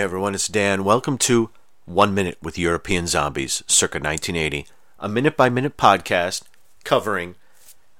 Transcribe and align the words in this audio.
Everyone, 0.00 0.34
it's 0.34 0.48
Dan. 0.48 0.82
Welcome 0.82 1.18
to 1.18 1.50
One 1.84 2.14
Minute 2.14 2.38
with 2.40 2.56
European 2.56 3.06
Zombies, 3.06 3.62
circa 3.66 3.98
1980, 3.98 4.66
a 4.98 5.10
minute 5.10 5.36
by 5.36 5.50
minute 5.50 5.76
podcast 5.76 6.44
covering 6.84 7.34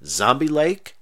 Zombie 0.02 0.48
Lake 0.48 0.96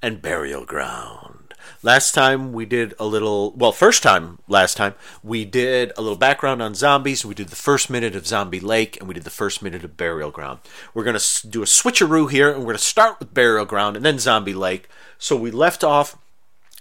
and 0.00 0.22
Burial 0.22 0.64
Ground. 0.64 1.52
Last 1.82 2.12
time 2.12 2.54
we 2.54 2.64
did 2.64 2.94
a 2.98 3.04
little, 3.04 3.52
well, 3.52 3.72
first 3.72 4.02
time 4.02 4.38
last 4.48 4.78
time, 4.78 4.94
we 5.22 5.44
did 5.44 5.92
a 5.98 6.00
little 6.00 6.16
background 6.16 6.62
on 6.62 6.74
zombies. 6.74 7.26
We 7.26 7.34
did 7.34 7.48
the 7.48 7.54
first 7.54 7.90
minute 7.90 8.16
of 8.16 8.26
Zombie 8.26 8.58
Lake 8.58 8.96
and 8.98 9.06
we 9.06 9.12
did 9.12 9.24
the 9.24 9.28
first 9.30 9.60
minute 9.60 9.84
of 9.84 9.98
Burial 9.98 10.30
Ground. 10.30 10.60
We're 10.94 11.04
going 11.04 11.18
to 11.18 11.46
do 11.46 11.62
a 11.62 11.66
switcheroo 11.66 12.30
here 12.30 12.48
and 12.48 12.60
we're 12.60 12.72
going 12.72 12.76
to 12.76 12.82
start 12.82 13.18
with 13.18 13.34
Burial 13.34 13.66
Ground 13.66 13.96
and 13.96 14.04
then 14.06 14.18
Zombie 14.18 14.54
Lake. 14.54 14.88
So 15.18 15.36
we 15.36 15.50
left 15.50 15.84
off 15.84 16.16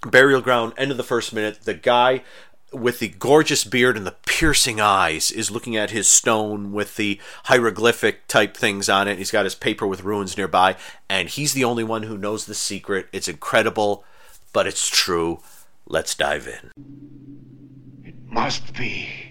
Burial 0.05 0.39
Ground, 0.39 0.71
end 0.77 0.91
of 0.91 0.97
the 0.97 1.03
first 1.03 1.33
minute. 1.33 1.63
The 1.63 1.73
guy 1.73 2.23
with 2.71 2.99
the 2.99 3.09
gorgeous 3.09 3.63
beard 3.63 3.97
and 3.97 4.05
the 4.05 4.15
piercing 4.25 4.79
eyes 4.79 5.31
is 5.31 5.51
looking 5.51 5.75
at 5.75 5.91
his 5.91 6.07
stone 6.07 6.71
with 6.71 6.95
the 6.95 7.19
hieroglyphic 7.45 8.27
type 8.27 8.55
things 8.55 8.89
on 8.89 9.07
it. 9.07 9.17
He's 9.17 9.31
got 9.31 9.45
his 9.45 9.55
paper 9.55 9.87
with 9.87 10.03
runes 10.03 10.37
nearby, 10.37 10.75
and 11.09 11.29
he's 11.29 11.53
the 11.53 11.63
only 11.63 11.83
one 11.83 12.03
who 12.03 12.17
knows 12.17 12.45
the 12.45 12.55
secret. 12.55 13.07
It's 13.11 13.27
incredible, 13.27 14.03
but 14.53 14.67
it's 14.67 14.87
true. 14.87 15.41
Let's 15.85 16.15
dive 16.15 16.47
in. 16.47 16.71
It 18.03 18.15
must 18.27 18.73
be. 18.75 19.28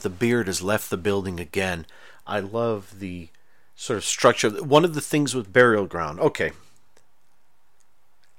With 0.00 0.12
the 0.12 0.18
beard 0.18 0.46
has 0.46 0.62
left 0.62 0.88
the 0.88 0.96
building 0.96 1.38
again. 1.38 1.84
I 2.26 2.40
love 2.40 3.00
the 3.00 3.28
sort 3.76 3.98
of 3.98 4.04
structure. 4.04 4.48
One 4.48 4.84
of 4.84 4.94
the 4.94 5.00
things 5.02 5.34
with 5.34 5.52
Burial 5.52 5.86
Ground, 5.86 6.20
okay. 6.20 6.52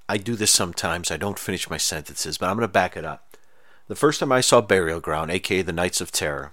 I 0.10 0.18
do 0.18 0.36
this 0.36 0.50
sometimes. 0.50 1.12
I 1.12 1.18
don't 1.18 1.38
finish 1.38 1.70
my 1.70 1.78
sentences, 1.78 2.40
but 2.40 2.50
I'm 2.50 2.56
going 2.58 2.68
to 2.68 2.72
back 2.72 2.98
it 2.98 3.06
up. 3.06 3.38
The 3.88 3.96
first 3.96 4.20
time 4.20 4.32
I 4.32 4.42
saw 4.42 4.60
Burial 4.60 5.00
Ground, 5.00 5.30
aka 5.30 5.62
the 5.62 5.72
Nights 5.72 6.02
of 6.02 6.12
Terror, 6.12 6.52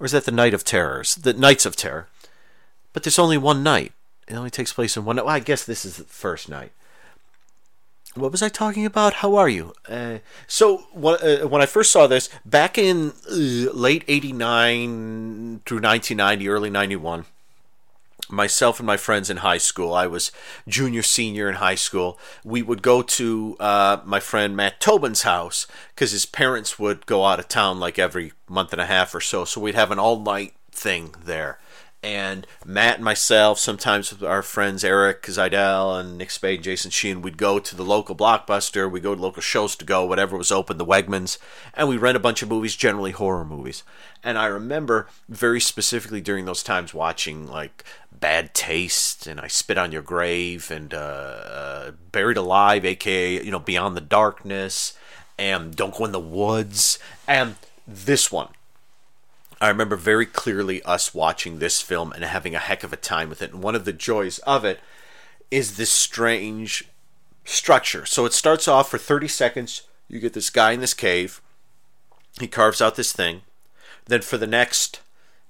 or 0.00 0.06
is 0.06 0.12
that 0.12 0.24
the 0.24 0.32
Night 0.32 0.54
of 0.54 0.64
Terrors? 0.64 1.14
The 1.14 1.32
Nights 1.32 1.64
of 1.64 1.76
Terror. 1.76 2.08
But 2.92 3.04
there's 3.04 3.20
only 3.20 3.38
one 3.38 3.62
night. 3.62 3.92
It 4.26 4.34
only 4.34 4.50
takes 4.50 4.72
place 4.72 4.96
in 4.96 5.04
one 5.04 5.16
night. 5.16 5.24
Well, 5.24 5.36
I 5.36 5.40
guess 5.40 5.64
this 5.64 5.84
is 5.84 5.98
the 5.98 6.04
first 6.04 6.48
night 6.48 6.72
what 8.16 8.32
was 8.32 8.42
I 8.42 8.48
talking 8.48 8.86
about? 8.86 9.14
How 9.14 9.36
are 9.36 9.48
you? 9.48 9.72
Uh, 9.88 10.18
so 10.46 10.78
when, 10.92 11.16
uh, 11.22 11.48
when 11.48 11.62
I 11.62 11.66
first 11.66 11.92
saw 11.92 12.06
this 12.06 12.28
back 12.44 12.78
in 12.78 13.12
uh, 13.30 13.72
late 13.72 14.04
'89 14.08 15.62
through 15.64 15.80
1990, 15.80 16.48
early 16.48 16.70
'91, 16.70 17.24
myself 18.28 18.80
and 18.80 18.86
my 18.86 18.96
friends 18.96 19.30
in 19.30 19.38
high 19.38 19.58
school, 19.58 19.94
I 19.94 20.06
was 20.06 20.32
junior, 20.66 21.02
senior 21.02 21.48
in 21.48 21.56
high 21.56 21.74
school. 21.74 22.18
We 22.44 22.62
would 22.62 22.82
go 22.82 23.02
to 23.02 23.56
uh, 23.60 23.98
my 24.04 24.20
friend 24.20 24.56
Matt 24.56 24.80
Tobin's 24.80 25.22
house 25.22 25.66
because 25.94 26.12
his 26.12 26.26
parents 26.26 26.78
would 26.78 27.06
go 27.06 27.24
out 27.24 27.38
of 27.38 27.48
town 27.48 27.78
like 27.78 27.98
every 27.98 28.32
month 28.48 28.72
and 28.72 28.80
a 28.80 28.86
half 28.86 29.14
or 29.14 29.20
so. 29.20 29.44
So 29.44 29.60
we'd 29.60 29.74
have 29.74 29.90
an 29.90 29.98
all 29.98 30.20
night 30.20 30.54
thing 30.72 31.14
there 31.24 31.58
and 32.02 32.46
Matt 32.64 32.96
and 32.96 33.04
myself, 33.04 33.58
sometimes 33.58 34.12
with 34.12 34.22
our 34.22 34.42
friends 34.42 34.84
Eric 34.84 35.22
Zidell 35.22 35.98
and 35.98 36.16
Nick 36.16 36.30
Spade 36.30 36.56
and 36.56 36.64
Jason 36.64 36.90
Sheehan, 36.90 37.22
we'd 37.22 37.38
go 37.38 37.58
to 37.58 37.74
the 37.74 37.84
local 37.84 38.14
blockbuster, 38.14 38.90
we'd 38.90 39.02
go 39.02 39.14
to 39.14 39.20
local 39.20 39.42
shows 39.42 39.74
to 39.76 39.84
go, 39.84 40.04
whatever 40.04 40.36
was 40.36 40.52
open, 40.52 40.78
the 40.78 40.84
Wegmans, 40.84 41.38
and 41.74 41.88
we 41.88 41.96
rent 41.96 42.16
a 42.16 42.20
bunch 42.20 42.42
of 42.42 42.48
movies, 42.48 42.76
generally 42.76 43.10
horror 43.10 43.44
movies. 43.44 43.82
And 44.22 44.38
I 44.38 44.46
remember 44.46 45.08
very 45.28 45.60
specifically 45.60 46.20
during 46.20 46.44
those 46.44 46.62
times 46.62 46.94
watching 46.94 47.46
like 47.46 47.84
Bad 48.12 48.54
Taste 48.54 49.26
and 49.26 49.40
I 49.40 49.48
Spit 49.48 49.78
on 49.78 49.92
Your 49.92 50.02
Grave 50.02 50.70
and 50.70 50.94
uh, 50.94 50.96
uh, 50.96 51.90
Buried 52.12 52.36
Alive, 52.36 52.84
aka 52.84 53.44
you 53.44 53.50
know 53.50 53.58
Beyond 53.58 53.96
the 53.96 54.00
Darkness, 54.00 54.96
and 55.38 55.74
Don't 55.74 55.94
Go 55.94 56.04
in 56.04 56.12
the 56.12 56.20
Woods, 56.20 56.98
and 57.26 57.56
this 57.86 58.30
one 58.30 58.48
I 59.60 59.68
remember 59.68 59.96
very 59.96 60.26
clearly 60.26 60.82
us 60.82 61.14
watching 61.14 61.58
this 61.58 61.80
film 61.80 62.12
and 62.12 62.22
having 62.24 62.54
a 62.54 62.58
heck 62.58 62.84
of 62.84 62.92
a 62.92 62.96
time 62.96 63.28
with 63.28 63.40
it. 63.40 63.52
And 63.52 63.62
one 63.62 63.74
of 63.74 63.84
the 63.84 63.92
joys 63.92 64.38
of 64.40 64.64
it 64.64 64.80
is 65.50 65.76
this 65.76 65.90
strange 65.90 66.84
structure. 67.44 68.04
So 68.04 68.26
it 68.26 68.32
starts 68.32 68.68
off 68.68 68.90
for 68.90 68.98
30 68.98 69.28
seconds. 69.28 69.82
You 70.08 70.20
get 70.20 70.34
this 70.34 70.50
guy 70.50 70.72
in 70.72 70.80
this 70.80 70.94
cave. 70.94 71.40
He 72.38 72.46
carves 72.46 72.82
out 72.82 72.96
this 72.96 73.12
thing. 73.12 73.42
Then 74.04 74.20
for 74.20 74.36
the 74.36 74.46
next 74.46 75.00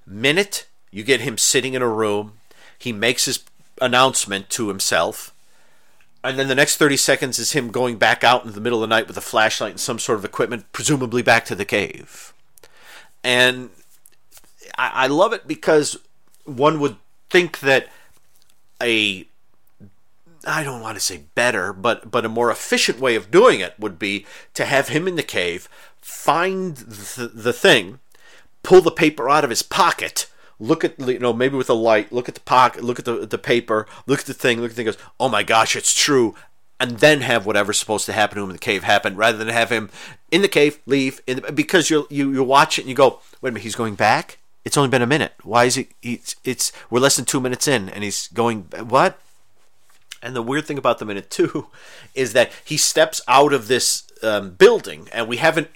minute, 0.06 0.66
you 0.90 1.02
get 1.02 1.20
him 1.22 1.36
sitting 1.36 1.74
in 1.74 1.82
a 1.82 1.88
room. 1.88 2.34
He 2.78 2.92
makes 2.92 3.24
his 3.24 3.40
announcement 3.82 4.48
to 4.50 4.68
himself. 4.68 5.32
And 6.22 6.38
then 6.38 6.48
the 6.48 6.54
next 6.54 6.76
30 6.76 6.96
seconds 6.96 7.38
is 7.38 7.52
him 7.52 7.70
going 7.70 7.98
back 7.98 8.24
out 8.24 8.44
in 8.44 8.52
the 8.52 8.60
middle 8.60 8.82
of 8.82 8.88
the 8.88 8.94
night 8.94 9.08
with 9.08 9.16
a 9.16 9.20
flashlight 9.20 9.72
and 9.72 9.80
some 9.80 9.98
sort 9.98 10.18
of 10.18 10.24
equipment, 10.24 10.66
presumably 10.72 11.22
back 11.22 11.44
to 11.46 11.54
the 11.54 11.64
cave. 11.64 12.32
And 13.22 13.70
I, 14.78 15.04
I 15.04 15.06
love 15.06 15.32
it 15.32 15.46
because 15.46 15.98
one 16.44 16.80
would 16.80 16.96
think 17.30 17.60
that 17.60 17.88
a 18.82 19.26
I 20.46 20.62
don't 20.62 20.80
want 20.80 20.96
to 20.96 21.00
say 21.00 21.22
better, 21.34 21.72
but 21.72 22.10
but 22.10 22.24
a 22.24 22.28
more 22.28 22.50
efficient 22.50 23.00
way 23.00 23.16
of 23.16 23.30
doing 23.30 23.60
it 23.60 23.74
would 23.78 23.98
be 23.98 24.26
to 24.54 24.64
have 24.64 24.88
him 24.88 25.08
in 25.08 25.16
the 25.16 25.22
cave, 25.22 25.68
find 26.00 26.76
the, 26.76 27.26
the 27.26 27.52
thing, 27.52 27.98
pull 28.62 28.80
the 28.80 28.92
paper 28.92 29.28
out 29.28 29.44
of 29.44 29.50
his 29.50 29.62
pocket, 29.62 30.30
look 30.60 30.84
at 30.84 30.98
you 31.00 31.18
know 31.18 31.32
maybe 31.32 31.56
with 31.56 31.70
a 31.70 31.74
light, 31.74 32.12
look 32.12 32.28
at 32.28 32.36
the 32.36 32.40
pocket, 32.42 32.84
look 32.84 32.98
at 32.98 33.04
the 33.04 33.26
the 33.26 33.38
paper, 33.38 33.86
look 34.06 34.20
at 34.20 34.26
the 34.26 34.34
thing, 34.34 34.60
look 34.60 34.70
at 34.70 34.76
the 34.76 34.84
thing, 34.84 34.86
goes, 34.86 34.98
oh 35.18 35.28
my 35.28 35.42
gosh, 35.42 35.74
it's 35.74 35.94
true, 35.94 36.34
and 36.78 36.98
then 36.98 37.22
have 37.22 37.44
whatever's 37.44 37.78
supposed 37.78 38.06
to 38.06 38.12
happen 38.12 38.36
to 38.36 38.44
him 38.44 38.50
in 38.50 38.56
the 38.56 38.60
cave 38.60 38.84
happen, 38.84 39.16
rather 39.16 39.38
than 39.38 39.48
have 39.48 39.70
him 39.70 39.90
in 40.30 40.42
the 40.42 40.48
cave 40.48 40.78
leave 40.86 41.20
in 41.26 41.40
the, 41.40 41.52
because 41.52 41.90
you 41.90 42.06
you 42.08 42.32
you 42.32 42.44
watch 42.44 42.78
it 42.78 42.82
and 42.82 42.88
you 42.88 42.94
go, 42.94 43.20
wait 43.40 43.50
a 43.50 43.52
minute, 43.52 43.64
he's 43.64 43.74
going 43.74 43.96
back 43.96 44.38
it's 44.66 44.76
only 44.76 44.90
been 44.90 45.00
a 45.00 45.06
minute. 45.06 45.32
Why 45.44 45.64
is 45.64 45.76
it? 45.76 45.92
It's, 46.02 46.34
it's 46.42 46.72
we're 46.90 46.98
less 46.98 47.14
than 47.14 47.24
two 47.24 47.40
minutes 47.40 47.68
in, 47.68 47.88
and 47.88 48.02
he's 48.02 48.26
going 48.26 48.62
what? 48.62 49.16
And 50.20 50.34
the 50.34 50.42
weird 50.42 50.66
thing 50.66 50.76
about 50.76 50.98
the 50.98 51.04
minute 51.04 51.30
two 51.30 51.68
is 52.16 52.32
that 52.32 52.50
he 52.64 52.76
steps 52.76 53.20
out 53.28 53.52
of 53.52 53.68
this 53.68 54.08
um, 54.24 54.50
building, 54.50 55.08
and 55.12 55.28
we 55.28 55.36
haven't. 55.36 55.68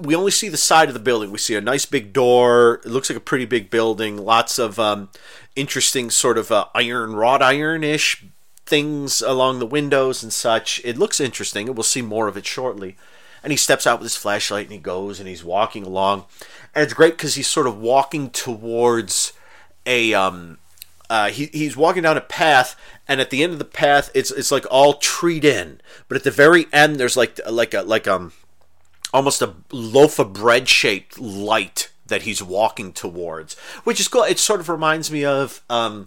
We 0.00 0.16
only 0.16 0.30
see 0.30 0.48
the 0.48 0.56
side 0.56 0.88
of 0.88 0.94
the 0.94 1.00
building. 1.00 1.30
We 1.30 1.36
see 1.36 1.54
a 1.54 1.60
nice 1.60 1.84
big 1.84 2.14
door. 2.14 2.80
It 2.82 2.90
looks 2.90 3.10
like 3.10 3.18
a 3.18 3.20
pretty 3.20 3.44
big 3.44 3.68
building. 3.68 4.16
Lots 4.16 4.58
of 4.58 4.78
um, 4.78 5.10
interesting 5.54 6.08
sort 6.08 6.38
of 6.38 6.50
uh, 6.50 6.64
iron, 6.74 7.14
wrought 7.14 7.42
iron 7.42 7.84
ish 7.84 8.24
things 8.64 9.20
along 9.20 9.58
the 9.58 9.66
windows 9.66 10.22
and 10.22 10.32
such. 10.32 10.80
It 10.82 10.96
looks 10.96 11.20
interesting, 11.20 11.68
and 11.68 11.76
we'll 11.76 11.82
see 11.82 12.00
more 12.00 12.26
of 12.26 12.38
it 12.38 12.46
shortly. 12.46 12.96
And 13.42 13.52
he 13.52 13.56
steps 13.56 13.86
out 13.86 13.98
with 13.98 14.06
his 14.06 14.16
flashlight 14.16 14.64
and 14.64 14.72
he 14.72 14.78
goes 14.78 15.20
and 15.20 15.28
he's 15.28 15.44
walking 15.44 15.84
along 15.84 16.24
and 16.74 16.84
it's 16.84 16.94
great 16.94 17.14
because 17.14 17.34
he's 17.34 17.48
sort 17.48 17.66
of 17.66 17.78
walking 17.78 18.30
towards 18.30 19.32
a 19.84 20.14
um, 20.14 20.58
uh, 21.10 21.28
he, 21.30 21.46
he's 21.46 21.76
walking 21.76 22.02
down 22.02 22.16
a 22.16 22.20
path, 22.20 22.76
and 23.06 23.20
at 23.20 23.30
the 23.30 23.42
end 23.42 23.52
of 23.52 23.58
the 23.58 23.64
path, 23.64 24.10
it's 24.14 24.30
it's 24.30 24.52
like 24.52 24.66
all 24.70 24.94
treed 24.94 25.44
in. 25.44 25.80
But 26.06 26.16
at 26.16 26.24
the 26.24 26.30
very 26.30 26.66
end, 26.72 26.96
there's 26.96 27.16
like 27.16 27.40
like 27.50 27.74
a 27.74 27.82
like 27.82 28.06
um 28.06 28.32
almost 29.12 29.42
a 29.42 29.54
loaf 29.72 30.18
of 30.18 30.34
bread 30.34 30.68
shaped 30.68 31.18
light 31.18 31.90
that 32.06 32.22
he's 32.22 32.42
walking 32.42 32.92
towards, 32.92 33.58
which 33.84 33.98
is 33.98 34.08
cool. 34.08 34.22
It 34.22 34.38
sort 34.38 34.60
of 34.60 34.68
reminds 34.68 35.10
me 35.10 35.24
of 35.24 35.62
um 35.68 36.06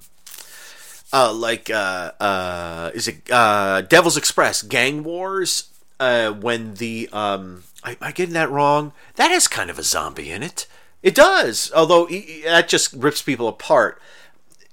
uh 1.12 1.34
like 1.34 1.70
uh 1.70 2.12
uh 2.20 2.92
is 2.94 3.08
it 3.08 3.30
uh 3.32 3.82
Devil's 3.82 4.16
Express 4.16 4.62
Gang 4.62 5.04
Wars 5.04 5.71
uh 6.02 6.32
when 6.32 6.74
the 6.74 7.08
um 7.14 7.64
I, 7.84 7.92
am 7.92 7.98
I 8.02 8.12
getting 8.12 8.34
that 8.34 8.52
wrong? 8.52 8.92
That 9.16 9.32
has 9.32 9.48
kind 9.48 9.70
of 9.70 9.80
a 9.80 9.84
zombie 9.84 10.32
in 10.32 10.44
it. 10.44 10.68
It 11.02 11.16
does, 11.16 11.72
although 11.76 12.06
he, 12.06 12.42
that 12.44 12.68
just 12.68 12.94
rips 12.94 13.22
people 13.22 13.48
apart. 13.48 14.02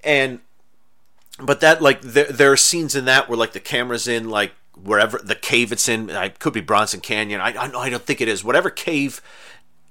And 0.03 0.41
but 1.41 1.61
that 1.61 1.81
like 1.81 2.01
there, 2.01 2.27
there 2.27 2.53
are 2.53 2.57
scenes 2.57 2.95
in 2.95 3.05
that 3.05 3.29
where 3.29 3.39
like 3.39 3.53
the 3.53 3.61
camera's 3.61 4.09
in 4.09 4.29
like 4.29 4.53
wherever 4.75 5.19
the 5.19 5.35
cave 5.35 5.73
it's 5.73 5.89
in. 5.89 6.11
It 6.11 6.39
could 6.39 6.53
be 6.53 6.61
Bronson 6.61 7.01
Canyon. 7.01 7.41
I 7.41 7.53
I, 7.53 7.79
I 7.79 7.91
don't 7.91 8.03
think 8.03 8.21
it 8.21 8.29
is. 8.29 8.43
Whatever 8.45 8.71
cave 8.71 9.23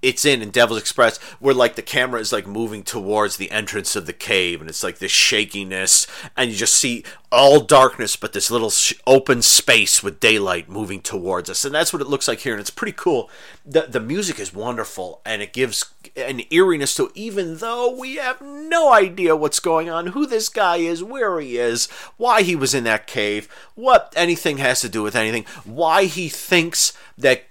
it's 0.01 0.25
in 0.25 0.41
in 0.41 0.51
Devil's 0.51 0.79
Express 0.79 1.17
where 1.39 1.55
like 1.55 1.75
the 1.75 1.81
camera 1.81 2.19
is 2.19 2.31
like 2.31 2.47
moving 2.47 2.83
towards 2.83 3.38
the 3.38 3.51
entrance 3.51 3.95
of 3.95 4.05
the 4.05 4.13
cave 4.13 4.61
and 4.61 4.69
it's 4.69 4.83
like 4.83 4.99
this 4.99 5.11
shakiness 5.11 6.07
and 6.35 6.51
you 6.51 6.57
just 6.57 6.75
see 6.75 7.03
all 7.31 7.59
darkness 7.59 8.15
but 8.15 8.33
this 8.33 8.51
little 8.51 8.69
sh- 8.69 8.94
open 9.05 9.41
space 9.41 10.01
with 10.03 10.19
daylight 10.19 10.69
moving 10.69 11.01
towards 11.01 11.49
us 11.49 11.65
and 11.65 11.73
that's 11.73 11.91
what 11.91 12.01
it 12.01 12.07
looks 12.07 12.27
like 12.27 12.39
here 12.39 12.53
and 12.53 12.61
it's 12.61 12.69
pretty 12.69 12.95
cool. 12.95 13.29
The 13.65 13.81
the 13.81 13.99
music 13.99 14.39
is 14.39 14.53
wonderful 14.53 15.21
and 15.25 15.41
it 15.41 15.53
gives 15.53 15.85
an 16.15 16.41
eeriness 16.51 16.95
to 16.95 17.11
even 17.15 17.57
though 17.57 17.95
we 17.95 18.15
have 18.15 18.41
no 18.41 18.93
idea 18.93 19.35
what's 19.35 19.59
going 19.59 19.89
on 19.89 20.07
who 20.07 20.25
this 20.25 20.50
guy 20.50 20.77
is 20.77 21.03
where 21.03 21.39
he 21.39 21.57
is 21.57 21.88
why 22.17 22.41
he 22.43 22.55
was 22.55 22.73
in 22.73 22.83
that 22.85 23.07
cave 23.07 23.47
what 23.75 24.13
anything 24.15 24.57
has 24.57 24.81
to 24.81 24.89
do 24.89 25.03
with 25.03 25.15
anything 25.15 25.45
why 25.65 26.05
he 26.05 26.29
thinks 26.29 26.93
that 27.17 27.43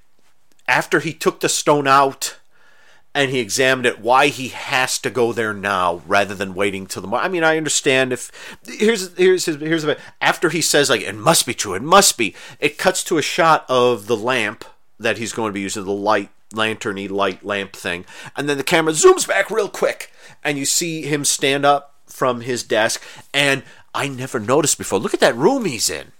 after 0.68 1.00
he 1.00 1.12
took 1.12 1.40
the 1.40 1.48
stone 1.48 1.86
out 1.86 2.36
and 3.14 3.30
he 3.30 3.38
examined 3.38 3.86
it, 3.86 3.98
why 3.98 4.26
he 4.28 4.48
has 4.48 4.98
to 4.98 5.08
go 5.08 5.32
there 5.32 5.54
now 5.54 6.02
rather 6.06 6.34
than 6.34 6.54
waiting 6.54 6.86
till 6.86 7.00
the 7.00 7.08
morning. 7.08 7.24
I 7.24 7.30
mean, 7.30 7.44
I 7.44 7.56
understand 7.56 8.12
if 8.12 8.30
here's 8.66 9.16
here's 9.16 9.46
his, 9.46 9.56
here's 9.56 9.84
the 9.84 9.98
after 10.20 10.50
he 10.50 10.60
says 10.60 10.90
like 10.90 11.00
it 11.00 11.14
must 11.14 11.46
be 11.46 11.54
true, 11.54 11.74
it 11.74 11.82
must 11.82 12.18
be. 12.18 12.34
It 12.60 12.76
cuts 12.76 13.02
to 13.04 13.16
a 13.16 13.22
shot 13.22 13.64
of 13.70 14.06
the 14.06 14.16
lamp 14.16 14.64
that 14.98 15.16
he's 15.16 15.32
going 15.32 15.48
to 15.48 15.54
be 15.54 15.62
using, 15.62 15.84
the 15.84 15.92
light 15.92 16.28
lanterny 16.52 17.08
light 17.08 17.44
lamp 17.44 17.74
thing, 17.74 18.04
and 18.36 18.48
then 18.48 18.58
the 18.58 18.64
camera 18.64 18.92
zooms 18.92 19.26
back 19.26 19.50
real 19.50 19.68
quick, 19.68 20.12
and 20.44 20.58
you 20.58 20.66
see 20.66 21.02
him 21.02 21.24
stand 21.24 21.64
up 21.64 21.94
from 22.04 22.42
his 22.42 22.62
desk, 22.62 23.02
and 23.32 23.62
I 23.94 24.08
never 24.08 24.38
noticed 24.38 24.76
before. 24.76 24.98
Look 24.98 25.14
at 25.14 25.20
that 25.20 25.36
room 25.36 25.64
he's 25.64 25.88
in 25.88 26.12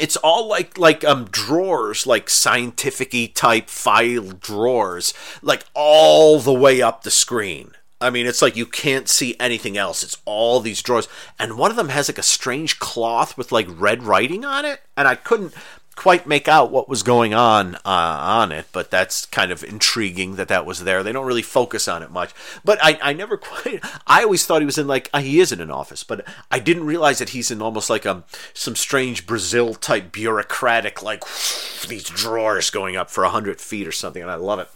it's 0.00 0.16
all 0.16 0.48
like 0.48 0.78
like 0.78 1.04
um 1.04 1.26
drawers 1.30 2.06
like 2.06 2.30
scientific 2.30 3.34
type 3.34 3.68
file 3.68 4.30
drawers 4.32 5.14
like 5.42 5.64
all 5.74 6.38
the 6.38 6.52
way 6.52 6.82
up 6.82 7.02
the 7.02 7.10
screen. 7.10 7.72
I 8.00 8.10
mean 8.10 8.26
it's 8.26 8.42
like 8.42 8.56
you 8.56 8.66
can't 8.66 9.08
see 9.08 9.36
anything 9.40 9.76
else. 9.76 10.02
It's 10.02 10.18
all 10.24 10.60
these 10.60 10.82
drawers. 10.82 11.08
And 11.38 11.58
one 11.58 11.70
of 11.70 11.76
them 11.76 11.88
has 11.88 12.08
like 12.08 12.18
a 12.18 12.22
strange 12.22 12.78
cloth 12.78 13.36
with 13.36 13.52
like 13.52 13.66
red 13.68 14.02
writing 14.02 14.44
on 14.44 14.64
it. 14.64 14.80
And 14.96 15.08
i 15.08 15.14
couldn't 15.14 15.54
quite 15.98 16.28
make 16.28 16.46
out 16.46 16.70
what 16.70 16.88
was 16.88 17.02
going 17.02 17.34
on 17.34 17.74
uh, 17.74 17.80
on 17.84 18.52
it, 18.52 18.66
but 18.70 18.88
that's 18.88 19.26
kind 19.26 19.50
of 19.50 19.64
intriguing 19.64 20.36
that 20.36 20.46
that 20.46 20.64
was 20.64 20.84
there. 20.84 21.02
They 21.02 21.10
don't 21.10 21.26
really 21.26 21.42
focus 21.42 21.88
on 21.88 22.04
it 22.04 22.10
much, 22.12 22.32
but 22.64 22.78
I, 22.80 22.96
I 23.02 23.12
never 23.12 23.36
quite. 23.36 23.80
I 24.06 24.22
always 24.22 24.46
thought 24.46 24.62
he 24.62 24.66
was 24.66 24.78
in 24.78 24.86
like 24.86 25.10
uh, 25.12 25.18
he 25.18 25.40
is 25.40 25.50
in 25.50 25.60
an 25.60 25.72
office, 25.72 26.04
but 26.04 26.24
I 26.52 26.60
didn't 26.60 26.86
realize 26.86 27.18
that 27.18 27.30
he's 27.30 27.50
in 27.50 27.60
almost 27.60 27.90
like 27.90 28.06
um 28.06 28.22
some 28.54 28.76
strange 28.76 29.26
Brazil 29.26 29.74
type 29.74 30.12
bureaucratic 30.12 31.02
like 31.02 31.24
these 31.88 32.04
drawers 32.04 32.70
going 32.70 32.94
up 32.94 33.10
for 33.10 33.24
a 33.24 33.30
hundred 33.30 33.60
feet 33.60 33.88
or 33.88 33.92
something, 33.92 34.22
and 34.22 34.30
I 34.30 34.36
love 34.36 34.60
it. 34.60 34.68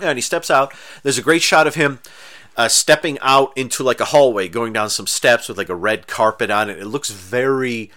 And 0.00 0.16
he 0.16 0.22
steps 0.22 0.50
out. 0.50 0.72
There's 1.02 1.18
a 1.18 1.22
great 1.22 1.42
shot 1.42 1.66
of 1.66 1.74
him. 1.74 1.98
Uh, 2.56 2.68
stepping 2.68 3.18
out 3.20 3.52
into 3.56 3.82
like 3.82 4.00
a 4.00 4.06
hallway, 4.06 4.48
going 4.48 4.72
down 4.72 4.88
some 4.88 5.06
steps 5.06 5.48
with 5.48 5.58
like 5.58 5.68
a 5.68 5.74
red 5.74 6.06
carpet 6.06 6.50
on 6.50 6.70
it. 6.70 6.78
It 6.78 6.86
looks 6.86 7.10
very 7.10 7.90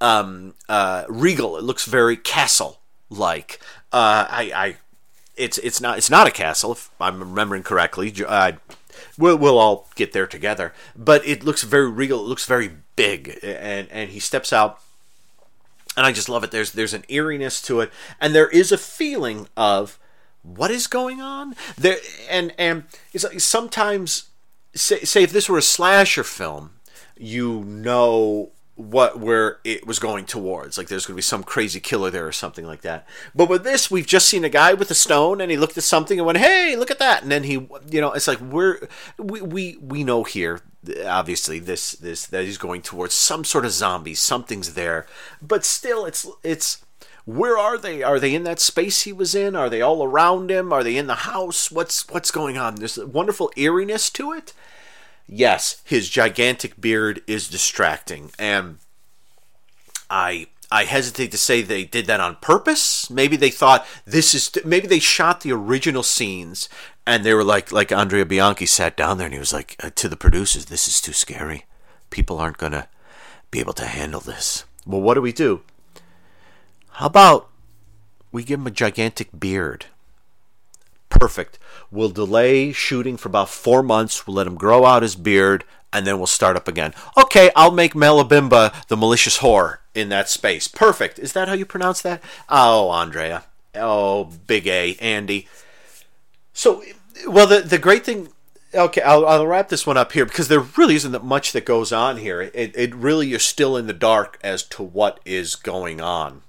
um, 0.00 0.54
uh, 0.68 1.04
regal. 1.08 1.56
It 1.56 1.64
looks 1.64 1.84
very 1.84 2.16
castle 2.16 2.80
like. 3.10 3.60
Uh, 3.92 4.26
I, 4.28 4.52
I, 4.54 4.76
it's 5.36 5.58
it's 5.58 5.80
not 5.80 5.98
it's 5.98 6.10
not 6.10 6.26
a 6.26 6.30
castle 6.30 6.72
if 6.72 6.90
I'm 7.00 7.20
remembering 7.20 7.62
correctly. 7.62 8.12
Uh, 8.26 8.52
we'll 9.18 9.36
we'll 9.36 9.58
all 9.58 9.88
get 9.94 10.12
there 10.12 10.26
together. 10.26 10.72
But 10.96 11.26
it 11.26 11.44
looks 11.44 11.62
very 11.62 11.90
regal. 11.90 12.20
It 12.20 12.28
looks 12.28 12.46
very 12.46 12.70
big, 12.96 13.38
and 13.42 13.88
and 13.90 14.10
he 14.10 14.20
steps 14.20 14.52
out. 14.52 14.80
And 15.96 16.04
I 16.04 16.12
just 16.12 16.28
love 16.28 16.42
it. 16.42 16.50
There's 16.50 16.72
there's 16.72 16.94
an 16.94 17.04
eeriness 17.08 17.62
to 17.62 17.80
it, 17.80 17.92
and 18.20 18.34
there 18.34 18.48
is 18.48 18.72
a 18.72 18.78
feeling 18.78 19.48
of 19.56 19.98
what 20.42 20.70
is 20.70 20.86
going 20.86 21.20
on 21.20 21.54
there. 21.76 21.98
And 22.28 22.52
and 22.58 22.84
it's 23.12 23.24
like 23.24 23.40
sometimes 23.40 24.30
say 24.74 25.00
say 25.00 25.22
if 25.22 25.32
this 25.32 25.48
were 25.48 25.58
a 25.58 25.62
slasher 25.62 26.24
film, 26.24 26.72
you 27.16 27.62
know 27.64 28.50
what 28.76 29.20
where 29.20 29.58
it 29.62 29.86
was 29.86 29.98
going 29.98 30.24
towards. 30.24 30.76
Like 30.76 30.88
there's 30.88 31.06
going 31.06 31.14
to 31.14 31.18
be 31.18 31.22
some 31.22 31.44
crazy 31.44 31.80
killer 31.80 32.10
there 32.10 32.26
or 32.26 32.32
something 32.32 32.66
like 32.66 32.82
that. 32.82 33.06
But 33.34 33.48
with 33.48 33.62
this, 33.62 33.90
we've 33.90 34.06
just 34.06 34.28
seen 34.28 34.44
a 34.44 34.48
guy 34.48 34.74
with 34.74 34.90
a 34.90 34.94
stone, 34.94 35.40
and 35.40 35.50
he 35.50 35.56
looked 35.56 35.78
at 35.78 35.84
something 35.84 36.18
and 36.18 36.26
went, 36.26 36.38
"Hey, 36.38 36.74
look 36.76 36.90
at 36.90 36.98
that!" 36.98 37.22
And 37.22 37.30
then 37.30 37.44
he, 37.44 37.52
you 37.52 38.00
know, 38.00 38.12
it's 38.12 38.28
like 38.28 38.40
we're 38.40 38.88
we 39.18 39.40
we 39.40 39.76
we 39.80 40.04
know 40.04 40.24
here. 40.24 40.60
Obviously, 41.06 41.60
this 41.60 41.92
this 41.92 42.26
that 42.26 42.44
he's 42.44 42.58
going 42.58 42.82
towards 42.82 43.14
some 43.14 43.44
sort 43.44 43.64
of 43.64 43.70
zombies. 43.70 44.20
Something's 44.20 44.74
there, 44.74 45.06
but 45.40 45.64
still, 45.64 46.04
it's 46.04 46.26
it's 46.42 46.84
where 47.24 47.56
are 47.56 47.78
they? 47.78 48.02
Are 48.02 48.18
they 48.18 48.34
in 48.34 48.44
that 48.44 48.60
space 48.60 49.02
he 49.02 49.12
was 49.12 49.34
in? 49.34 49.54
Are 49.54 49.70
they 49.70 49.80
all 49.82 50.02
around 50.02 50.50
him? 50.50 50.72
Are 50.72 50.82
they 50.82 50.96
in 50.96 51.06
the 51.06 51.14
house? 51.14 51.70
What's 51.70 52.08
what's 52.08 52.30
going 52.30 52.58
on? 52.58 52.74
There's 52.74 52.98
a 52.98 53.06
wonderful 53.06 53.52
eeriness 53.56 54.10
to 54.10 54.32
it 54.32 54.52
yes, 55.26 55.82
his 55.84 56.08
gigantic 56.08 56.80
beard 56.80 57.22
is 57.26 57.48
distracting, 57.48 58.30
and 58.38 58.78
I 60.10 60.48
I 60.70 60.84
hesitate 60.84 61.30
to 61.30 61.38
say 61.38 61.62
they 61.62 61.84
did 61.84 62.06
that 62.06 62.20
on 62.20 62.36
purpose. 62.36 63.08
Maybe 63.10 63.36
they 63.36 63.50
thought 63.50 63.86
this 64.04 64.34
is 64.34 64.50
maybe 64.64 64.86
they 64.86 64.98
shot 64.98 65.40
the 65.40 65.52
original 65.52 66.02
scenes 66.02 66.68
and 67.06 67.24
they 67.24 67.34
were 67.34 67.44
like 67.44 67.70
like 67.70 67.92
Andrea 67.92 68.24
Bianchi 68.24 68.66
sat 68.66 68.96
down 68.96 69.18
there 69.18 69.26
and 69.26 69.34
he 69.34 69.38
was 69.38 69.52
like 69.52 69.76
uh, 69.82 69.90
to 69.94 70.08
the 70.08 70.16
producers, 70.16 70.66
"This 70.66 70.88
is 70.88 71.00
too 71.00 71.12
scary. 71.12 71.66
People 72.10 72.38
aren't 72.38 72.58
gonna 72.58 72.88
be 73.50 73.60
able 73.60 73.72
to 73.74 73.86
handle 73.86 74.20
this." 74.20 74.64
Well, 74.86 75.00
what 75.00 75.14
do 75.14 75.22
we 75.22 75.32
do? 75.32 75.62
How 76.90 77.06
about 77.06 77.50
we 78.32 78.44
give 78.44 78.60
him 78.60 78.66
a 78.66 78.72
gigantic 78.72 79.28
beard? 79.38 79.86
Perfect. 81.14 81.58
We'll 81.90 82.08
delay 82.08 82.72
shooting 82.72 83.16
for 83.16 83.28
about 83.28 83.48
four 83.48 83.82
months. 83.82 84.26
We'll 84.26 84.34
let 84.36 84.46
him 84.46 84.56
grow 84.56 84.84
out 84.84 85.02
his 85.02 85.14
beard, 85.14 85.64
and 85.92 86.06
then 86.06 86.18
we'll 86.18 86.26
start 86.26 86.56
up 86.56 86.66
again. 86.66 86.92
Okay, 87.16 87.50
I'll 87.54 87.70
make 87.70 87.94
Malabimba 87.94 88.86
the 88.88 88.96
malicious 88.96 89.38
whore 89.38 89.78
in 89.94 90.08
that 90.08 90.28
space. 90.28 90.66
Perfect. 90.66 91.18
Is 91.18 91.32
that 91.32 91.46
how 91.48 91.54
you 91.54 91.64
pronounce 91.64 92.02
that? 92.02 92.20
Oh, 92.48 92.90
Andrea. 92.90 93.44
Oh, 93.76 94.24
Big 94.46 94.66
A, 94.66 94.96
Andy. 94.96 95.48
So, 96.52 96.82
well, 97.28 97.46
the 97.46 97.60
the 97.60 97.78
great 97.78 98.04
thing. 98.04 98.28
Okay, 98.74 99.02
I'll, 99.02 99.24
I'll 99.24 99.46
wrap 99.46 99.68
this 99.68 99.86
one 99.86 99.96
up 99.96 100.10
here 100.10 100.24
because 100.24 100.48
there 100.48 100.58
really 100.58 100.96
isn't 100.96 101.12
that 101.12 101.22
much 101.22 101.52
that 101.52 101.64
goes 101.64 101.92
on 101.92 102.16
here. 102.16 102.42
It, 102.42 102.76
it 102.76 102.92
really 102.92 103.28
you're 103.28 103.38
still 103.38 103.76
in 103.76 103.86
the 103.86 103.92
dark 103.92 104.36
as 104.42 104.64
to 104.64 104.82
what 104.82 105.20
is 105.24 105.54
going 105.54 106.00
on 106.00 106.42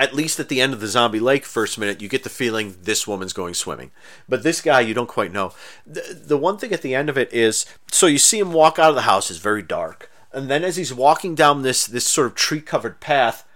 at 0.00 0.14
least 0.14 0.40
at 0.40 0.48
the 0.48 0.62
end 0.62 0.72
of 0.72 0.80
the 0.80 0.86
zombie 0.86 1.20
lake 1.20 1.44
first 1.44 1.78
minute 1.78 2.00
you 2.00 2.08
get 2.08 2.24
the 2.24 2.30
feeling 2.30 2.74
this 2.82 3.06
woman's 3.06 3.34
going 3.34 3.52
swimming. 3.52 3.90
But 4.26 4.42
this 4.42 4.62
guy 4.62 4.80
you 4.80 4.94
don't 4.94 5.06
quite 5.06 5.30
know. 5.30 5.52
The, 5.86 6.18
the 6.26 6.38
one 6.38 6.56
thing 6.56 6.72
at 6.72 6.80
the 6.80 6.94
end 6.94 7.10
of 7.10 7.18
it 7.18 7.30
is 7.34 7.66
so 7.92 8.06
you 8.06 8.16
see 8.16 8.38
him 8.38 8.54
walk 8.54 8.78
out 8.78 8.88
of 8.88 8.94
the 8.94 9.02
house 9.02 9.30
it's 9.30 9.38
very 9.38 9.62
dark. 9.62 10.10
And 10.32 10.48
then 10.48 10.64
as 10.64 10.76
he's 10.76 10.94
walking 10.94 11.34
down 11.34 11.60
this 11.60 11.86
this 11.86 12.06
sort 12.06 12.28
of 12.28 12.34
tree 12.34 12.62
covered 12.62 12.98
path 13.00 13.46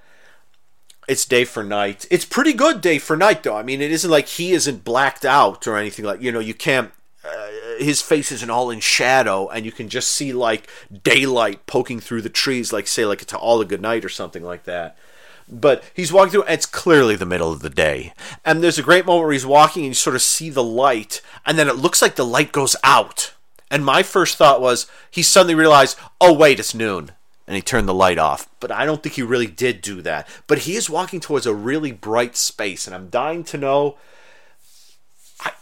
it's 1.09 1.25
day 1.25 1.45
for 1.45 1.65
night. 1.65 2.07
It's 2.11 2.27
pretty 2.27 2.53
good 2.53 2.83
day 2.83 2.99
for 2.99 3.17
night 3.17 3.43
though. 3.43 3.57
I 3.57 3.63
mean 3.63 3.81
it 3.81 3.91
isn't 3.91 4.11
like 4.11 4.29
he 4.29 4.53
isn't 4.53 4.85
blacked 4.85 5.25
out 5.25 5.67
or 5.67 5.79
anything 5.79 6.05
like 6.05 6.21
you 6.21 6.31
know 6.31 6.41
you 6.41 6.55
can't 6.55 6.93
uh, 7.25 7.49
his 7.79 8.03
face 8.03 8.31
isn't 8.31 8.51
all 8.51 8.71
in 8.71 8.81
shadow 8.81 9.49
and 9.49 9.65
you 9.65 9.73
can 9.73 9.89
just 9.89 10.09
see 10.09 10.35
like 10.35 10.69
daylight 11.03 11.65
poking 11.65 12.01
through 12.01 12.21
the 12.21 12.29
trees 12.29 12.71
like 12.71 12.87
say 12.87 13.07
like 13.07 13.23
it's 13.23 13.33
all 13.33 13.63
a 13.63 13.65
good 13.65 13.81
night 13.81 14.05
or 14.05 14.11
something 14.11 14.45
like 14.45 14.65
that 14.65 14.99
but 15.49 15.85
he's 15.95 16.13
walking 16.13 16.33
through, 16.33 16.43
and 16.45 16.55
it's 16.55 16.67
clearly 16.67 17.17
the 17.17 17.27
middle 17.27 17.53
of 17.53 17.61
the 17.61 17.71
day. 17.71 18.13
And 18.45 18.63
there's 18.63 18.79
a 18.79 18.83
great 18.83 19.07
moment 19.07 19.25
where 19.25 19.33
he's 19.33 19.47
walking, 19.47 19.83
and 19.83 19.91
you 19.91 19.95
sort 19.95 20.17
of 20.17 20.23
see 20.23 20.51
the 20.51 20.63
light, 20.63 21.21
and 21.45 21.59
then 21.59 21.69
it 21.69 21.77
looks 21.77 22.01
like 22.01 22.17
the 22.17 22.25
light 22.25 22.53
goes 22.53 22.77
out. 22.83 23.33
And 23.71 23.85
my 23.85 24.03
first 24.03 24.37
thought 24.37 24.61
was, 24.61 24.87
he 25.11 25.23
suddenly 25.23 25.55
realized, 25.55 25.99
oh, 26.21 26.33
wait, 26.33 26.61
it's 26.61 26.75
noon. 26.75 27.11
And 27.47 27.57
he 27.57 27.63
turned 27.63 27.89
the 27.89 27.95
light 27.95 28.19
off. 28.19 28.49
But 28.61 28.71
I 28.71 28.87
don't 28.87 29.03
think 29.03 29.17
he 29.17 29.23
really 29.23 29.47
did 29.47 29.83
do 29.83 30.01
that. 30.03 30.27
But 30.47 30.61
he 30.61 30.77
is 30.77 30.89
walking 30.89 31.21
towards 31.21 31.45
a 31.45 31.55
really 31.55 31.93
bright 31.93 32.37
space, 32.37 32.87
and 32.87 32.95
I'm 32.95 33.11
dying 33.11 33.45
to 33.45 33.59
know. 33.59 33.97
I, 35.41 35.53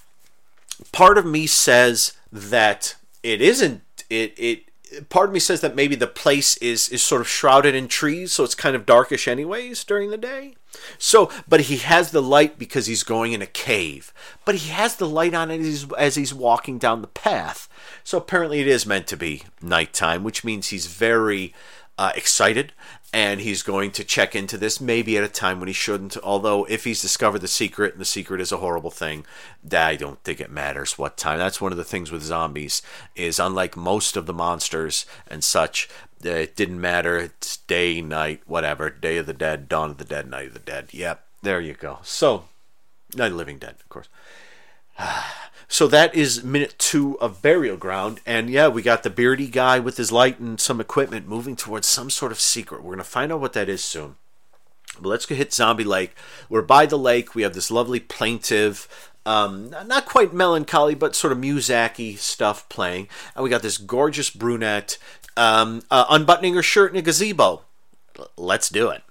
part 0.93 1.19
of 1.19 1.27
me 1.27 1.47
says 1.47 2.13
that 2.31 2.95
it 3.23 3.41
isn't. 3.41 3.83
It 4.09 4.35
it 4.37 4.65
part 5.09 5.29
of 5.29 5.35
me 5.35 5.41
says 5.41 5.61
that 5.61 5.77
maybe 5.77 5.95
the 5.95 6.07
place 6.07 6.57
is 6.59 6.89
is 6.89 7.03
sort 7.03 7.21
of 7.21 7.29
shrouded 7.29 7.75
in 7.75 7.89
trees, 7.89 8.33
so 8.33 8.45
it's 8.45 8.55
kind 8.55 8.77
of 8.77 8.87
darkish 8.87 9.27
anyways 9.29 9.85
during 9.85 10.11
the 10.11 10.19
day. 10.19 10.55
So, 10.99 11.31
but 11.49 11.63
he 11.63 11.79
has 11.79 12.11
the 12.11 12.23
light 12.23 12.59
because 12.59 12.87
he's 12.87 13.03
going 13.03 13.33
in 13.33 13.43
a 13.43 13.47
cave. 13.47 14.13
But 14.45 14.57
he 14.57 14.71
has 14.71 14.97
the 14.97 15.09
light 15.09 15.35
on 15.35 15.51
as 15.51 15.65
he's, 15.65 15.93
as 15.93 16.15
he's 16.15 16.33
walking 16.33 16.79
down 16.79 17.03
the 17.03 17.09
path. 17.09 17.69
So 18.05 18.19
apparently 18.19 18.61
it 18.61 18.67
is 18.67 18.87
meant 18.87 19.07
to 19.09 19.17
be 19.17 19.43
nighttime, 19.61 20.25
which 20.25 20.45
means 20.45 20.69
he's 20.69 20.87
very 20.87 21.55
uh, 21.99 22.13
excited 22.15 22.73
and 23.13 23.41
he's 23.41 23.63
going 23.63 23.91
to 23.91 24.05
check 24.05 24.35
into 24.35 24.57
this 24.57 24.81
maybe 24.81 25.19
at 25.19 25.25
a 25.25 25.29
time 25.29 25.61
when 25.61 25.67
he 25.67 25.75
shouldn't. 25.75 26.17
Although, 26.19 26.65
if 26.65 26.85
he's 26.85 27.03
discovered 27.03 27.41
the 27.41 27.49
secret 27.49 27.93
and 27.93 28.01
the 28.01 28.07
secret 28.07 28.41
is 28.41 28.53
a 28.53 28.57
horrible 28.57 28.91
thing, 28.91 29.27
I 29.71 29.97
don't 29.97 30.23
think 30.25 30.41
it 30.41 30.51
matters 30.51 30.97
what 30.97 31.19
time. 31.19 31.39
That's 31.39 31.61
one 31.61 31.73
of 31.73 31.79
the 31.79 31.85
things 31.85 32.11
with 32.11 32.23
zombies 32.23 32.81
is 33.15 33.39
unlike 33.39 33.77
most 33.77 34.17
of 34.17 34.25
the 34.25 34.33
monsters 34.33 35.05
and 35.29 35.45
such, 35.45 35.89
it 36.23 36.57
didn't 36.57 36.81
matter. 36.81 37.19
It's 37.19 37.59
day, 37.59 38.01
night, 38.01 38.41
whatever. 38.47 38.89
Day 38.89 39.19
of 39.19 39.27
the 39.27 39.35
dead, 39.35 39.69
dawn 39.69 39.91
of 39.91 39.99
the 39.99 40.05
dead, 40.05 40.31
night 40.31 40.49
of 40.49 40.55
the 40.55 40.61
dead. 40.61 40.89
Yep, 40.93 41.23
there 41.43 41.61
you 41.61 41.75
go. 41.75 41.99
So, 42.03 42.45
Night 43.15 43.27
of 43.27 43.33
the 43.33 43.39
Living 43.39 43.59
Dead, 43.59 43.75
of 43.79 43.89
course. 43.91 44.09
So 45.73 45.87
that 45.87 46.15
is 46.15 46.45
minute 46.45 46.75
two 46.77 47.19
of 47.19 47.41
Burial 47.41 47.79
Ground. 47.79 48.21
And 48.27 48.51
yeah, 48.51 48.69
we 48.69 48.83
got 48.83 49.05
the 49.05 49.09
beardy 49.09 49.49
guy 49.49 49.79
with 49.79 49.97
his 49.97 50.13
light 50.13 50.39
and 50.39 50.61
some 50.61 50.83
equipment 50.83 51.27
moving 51.27 51.57
towards 51.57 51.87
some 51.87 52.11
sort 52.11 52.31
of 52.31 52.39
secret. 52.39 52.83
We're 52.83 52.91
going 52.91 52.99
to 52.99 53.05
find 53.05 53.33
out 53.33 53.41
what 53.41 53.55
that 53.55 53.71
is 53.71 53.83
soon. 53.83 54.17
But 55.01 55.09
let's 55.09 55.25
go 55.25 55.35
hit 55.35 55.51
Zombie 55.51 55.83
Lake. 55.83 56.15
We're 56.51 56.61
by 56.61 56.85
the 56.85 56.99
lake. 56.99 57.35
We 57.35 57.41
have 57.41 57.55
this 57.55 57.71
lovely 57.71 58.01
plaintive, 58.01 58.87
um, 59.25 59.71
not 59.87 60.05
quite 60.05 60.35
melancholy, 60.35 60.95
but 60.95 61.17
sort 61.17 61.33
of 61.33 61.39
Muzak 61.39 62.19
stuff 62.19 62.69
playing. 62.69 63.09
And 63.35 63.43
we 63.43 63.49
got 63.49 63.63
this 63.63 63.79
gorgeous 63.79 64.29
brunette 64.29 64.99
um, 65.39 65.81
uh, 65.91 66.05
unbuttoning 66.11 66.55
her 66.55 66.63
shirt 66.63 66.93
in 66.93 66.99
a 66.99 67.03
gazebo. 67.03 67.63
Let's 68.37 68.69
do 68.69 68.91
it. 68.91 69.03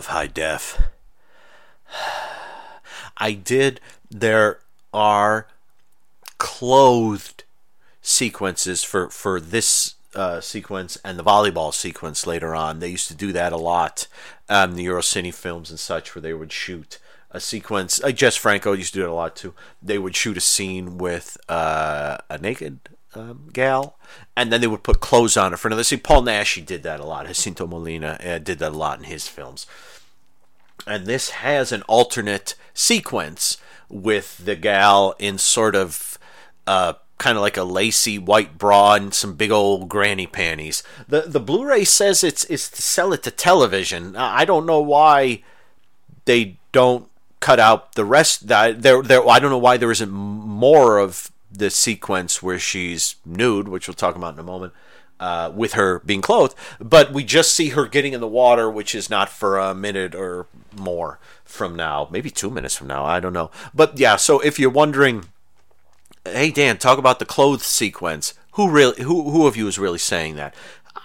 Love 0.00 0.06
high 0.06 0.26
def. 0.26 0.80
I 3.18 3.32
did. 3.32 3.80
There 4.10 4.60
are 4.94 5.46
clothed 6.38 7.44
sequences 8.00 8.82
for 8.82 9.10
for 9.10 9.38
this 9.40 9.96
uh, 10.14 10.40
sequence 10.40 10.96
and 11.04 11.18
the 11.18 11.22
volleyball 11.22 11.74
sequence 11.74 12.26
later 12.26 12.54
on. 12.54 12.78
They 12.78 12.88
used 12.88 13.08
to 13.08 13.14
do 13.14 13.30
that 13.32 13.52
a 13.52 13.58
lot. 13.58 14.06
Um, 14.48 14.74
the 14.74 14.86
Eurocine 14.86 15.34
films 15.34 15.68
and 15.68 15.78
such, 15.78 16.14
where 16.14 16.22
they 16.22 16.32
would 16.32 16.50
shoot 16.50 16.98
a 17.30 17.38
sequence. 17.38 18.02
Uh, 18.02 18.10
Jess 18.10 18.36
Franco 18.36 18.72
used 18.72 18.94
to 18.94 19.00
do 19.00 19.04
it 19.04 19.10
a 19.10 19.14
lot 19.14 19.36
too. 19.36 19.52
They 19.82 19.98
would 19.98 20.16
shoot 20.16 20.38
a 20.38 20.40
scene 20.40 20.96
with 20.96 21.36
uh, 21.46 22.16
a 22.30 22.38
naked 22.38 22.80
um, 23.14 23.50
gal, 23.52 23.96
and 24.36 24.52
then 24.52 24.60
they 24.60 24.66
would 24.66 24.82
put 24.82 25.00
clothes 25.00 25.36
on 25.36 25.52
her 25.52 25.56
for 25.56 25.68
another. 25.68 25.84
See, 25.84 25.96
Paul 25.96 26.22
Naschy 26.22 26.56
he 26.56 26.60
did 26.62 26.82
that 26.82 27.00
a 27.00 27.04
lot. 27.04 27.26
Jacinto 27.26 27.66
Molina 27.66 28.18
uh, 28.24 28.38
did 28.38 28.58
that 28.58 28.72
a 28.72 28.76
lot 28.76 28.98
in 28.98 29.04
his 29.04 29.28
films. 29.28 29.66
And 30.86 31.06
this 31.06 31.30
has 31.30 31.72
an 31.72 31.82
alternate 31.82 32.54
sequence 32.74 33.58
with 33.88 34.44
the 34.44 34.56
gal 34.56 35.14
in 35.18 35.38
sort 35.38 35.74
of 35.74 36.18
uh, 36.66 36.94
kind 37.18 37.36
of 37.36 37.42
like 37.42 37.56
a 37.56 37.64
lacy 37.64 38.18
white 38.18 38.56
bra 38.56 38.94
and 38.94 39.12
some 39.12 39.34
big 39.34 39.50
old 39.50 39.88
granny 39.88 40.26
panties. 40.26 40.82
The 41.06 41.22
the 41.22 41.40
Blu-ray 41.40 41.84
says 41.84 42.24
it's 42.24 42.44
it's 42.44 42.70
to 42.70 42.82
sell 42.82 43.12
it 43.12 43.22
to 43.24 43.30
television. 43.30 44.16
I 44.16 44.44
don't 44.44 44.66
know 44.66 44.80
why 44.80 45.42
they 46.24 46.58
don't 46.72 47.08
cut 47.40 47.60
out 47.60 47.94
the 47.94 48.04
rest. 48.04 48.48
That 48.48 48.82
there 48.82 49.02
there 49.02 49.28
I 49.28 49.38
don't 49.38 49.50
know 49.50 49.58
why 49.58 49.76
there 49.76 49.90
isn't 49.90 50.10
more 50.10 50.98
of 50.98 51.30
the 51.52 51.70
sequence 51.70 52.42
where 52.42 52.58
she's 52.58 53.16
nude, 53.24 53.68
which 53.68 53.88
we'll 53.88 53.94
talk 53.94 54.16
about 54.16 54.34
in 54.34 54.40
a 54.40 54.44
moment, 54.44 54.72
uh, 55.18 55.52
with 55.54 55.74
her 55.74 55.98
being 56.00 56.22
clothed. 56.22 56.54
But 56.78 57.12
we 57.12 57.24
just 57.24 57.52
see 57.52 57.70
her 57.70 57.86
getting 57.86 58.12
in 58.12 58.20
the 58.20 58.28
water, 58.28 58.70
which 58.70 58.94
is 58.94 59.10
not 59.10 59.28
for 59.28 59.58
a 59.58 59.74
minute 59.74 60.14
or 60.14 60.46
more 60.76 61.18
from 61.44 61.74
now, 61.74 62.08
maybe 62.10 62.30
two 62.30 62.50
minutes 62.50 62.76
from 62.76 62.86
now. 62.86 63.04
I 63.04 63.20
don't 63.20 63.32
know. 63.32 63.50
But 63.74 63.98
yeah, 63.98 64.16
so 64.16 64.40
if 64.40 64.58
you're 64.58 64.70
wondering, 64.70 65.24
hey 66.24 66.50
Dan, 66.50 66.78
talk 66.78 66.98
about 66.98 67.18
the 67.18 67.26
clothes 67.26 67.64
sequence. 67.64 68.34
Who 68.52 68.70
really? 68.70 69.02
Who 69.02 69.30
who 69.30 69.46
of 69.46 69.56
you 69.56 69.68
is 69.68 69.78
really 69.78 69.98
saying 69.98 70.36
that? 70.36 70.54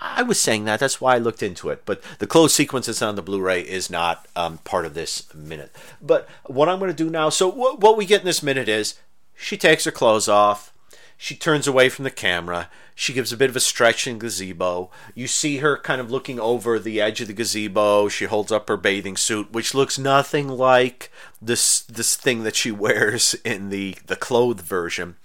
I 0.02 0.24
was 0.24 0.40
saying 0.40 0.66
that. 0.66 0.80
That's 0.80 1.00
why 1.00 1.16
I 1.16 1.20
looked 1.20 1.44
into 1.44 1.70
it. 1.70 1.84
But 1.86 2.02
the 2.20 2.28
closed 2.28 2.56
sequence 2.56 2.88
that's 2.88 3.02
on 3.02 3.16
the 3.16 3.22
Blu-ray 3.22 3.62
is 3.62 3.90
not 3.90 4.28
um, 4.36 4.58
part 4.60 4.86
of 4.86 4.94
this 4.94 5.34
minute. 5.34 5.76
But 6.02 6.28
what 6.46 6.70
I'm 6.70 6.80
going 6.80 6.92
to 6.92 6.96
do 6.96 7.10
now. 7.10 7.30
So 7.30 7.52
wh- 7.52 7.80
what 7.80 7.98
we 7.98 8.06
get 8.06 8.22
in 8.22 8.26
this 8.26 8.44
minute 8.44 8.68
is 8.68 8.96
she 9.36 9.58
takes 9.58 9.86
her 9.86 9.92
clothes 9.92 10.28
off. 10.28 10.74
She 11.18 11.36
turns 11.36 11.68
away 11.68 11.90
from 11.90 12.04
the 12.04 12.12
camera. 12.12 12.70
She 12.94 13.14
gives 13.14 13.34
a 13.34 13.38
bit 13.38 13.50
of 13.50 13.56
a 13.56 13.62
stretch 13.62 14.08
in 14.08 14.18
the 14.18 14.26
gazebo. 14.26 14.90
You 15.14 15.28
see 15.28 15.58
her 15.58 15.78
kind 15.78 16.00
of 16.00 16.12
looking 16.12 16.40
over 16.40 16.80
the 16.80 17.02
edge 17.02 17.22
of 17.22 17.28
the 17.28 17.34
gazebo. 17.34 18.08
She 18.10 18.26
holds 18.26 18.52
up 18.52 18.68
her 18.68 18.78
bathing 18.78 19.18
suit, 19.18 19.52
which 19.52 19.74
looks 19.74 20.00
nothing 20.00 20.48
like 20.48 21.12
this 21.42 21.82
this 21.82 22.16
thing 22.16 22.44
that 22.44 22.56
she 22.56 22.72
wears 22.86 23.34
in 23.46 23.70
the 23.70 23.98
the 24.06 24.16
clothed 24.16 24.62
version. 24.62 25.18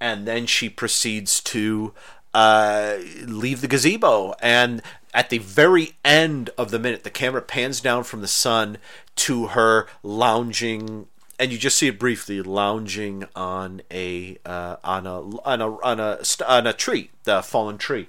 And 0.00 0.26
then 0.26 0.46
she 0.46 0.70
proceeds 0.70 1.42
to 1.42 1.92
uh, 2.32 2.96
leave 3.26 3.60
the 3.60 3.68
gazebo. 3.68 4.34
And 4.40 4.82
at 5.12 5.28
the 5.28 5.38
very 5.38 5.92
end 6.04 6.50
of 6.56 6.70
the 6.70 6.78
minute, 6.78 7.04
the 7.04 7.10
camera 7.10 7.42
pans 7.42 7.80
down 7.80 8.04
from 8.04 8.20
the 8.20 8.28
sun 8.28 8.78
to 9.16 9.48
her 9.48 9.86
lounging 10.02 11.06
and 11.40 11.50
you 11.50 11.56
just 11.56 11.78
see 11.78 11.88
it 11.88 11.98
briefly 11.98 12.42
lounging 12.42 13.24
on 13.34 13.80
a 13.90 14.36
uh, 14.44 14.76
on 14.84 15.06
a 15.06 15.20
on 15.40 15.62
a 15.62 15.76
on 15.80 15.98
a 15.98 16.18
on 16.46 16.66
a 16.66 16.72
tree, 16.74 17.10
the 17.24 17.42
fallen 17.42 17.78
tree. 17.78 18.08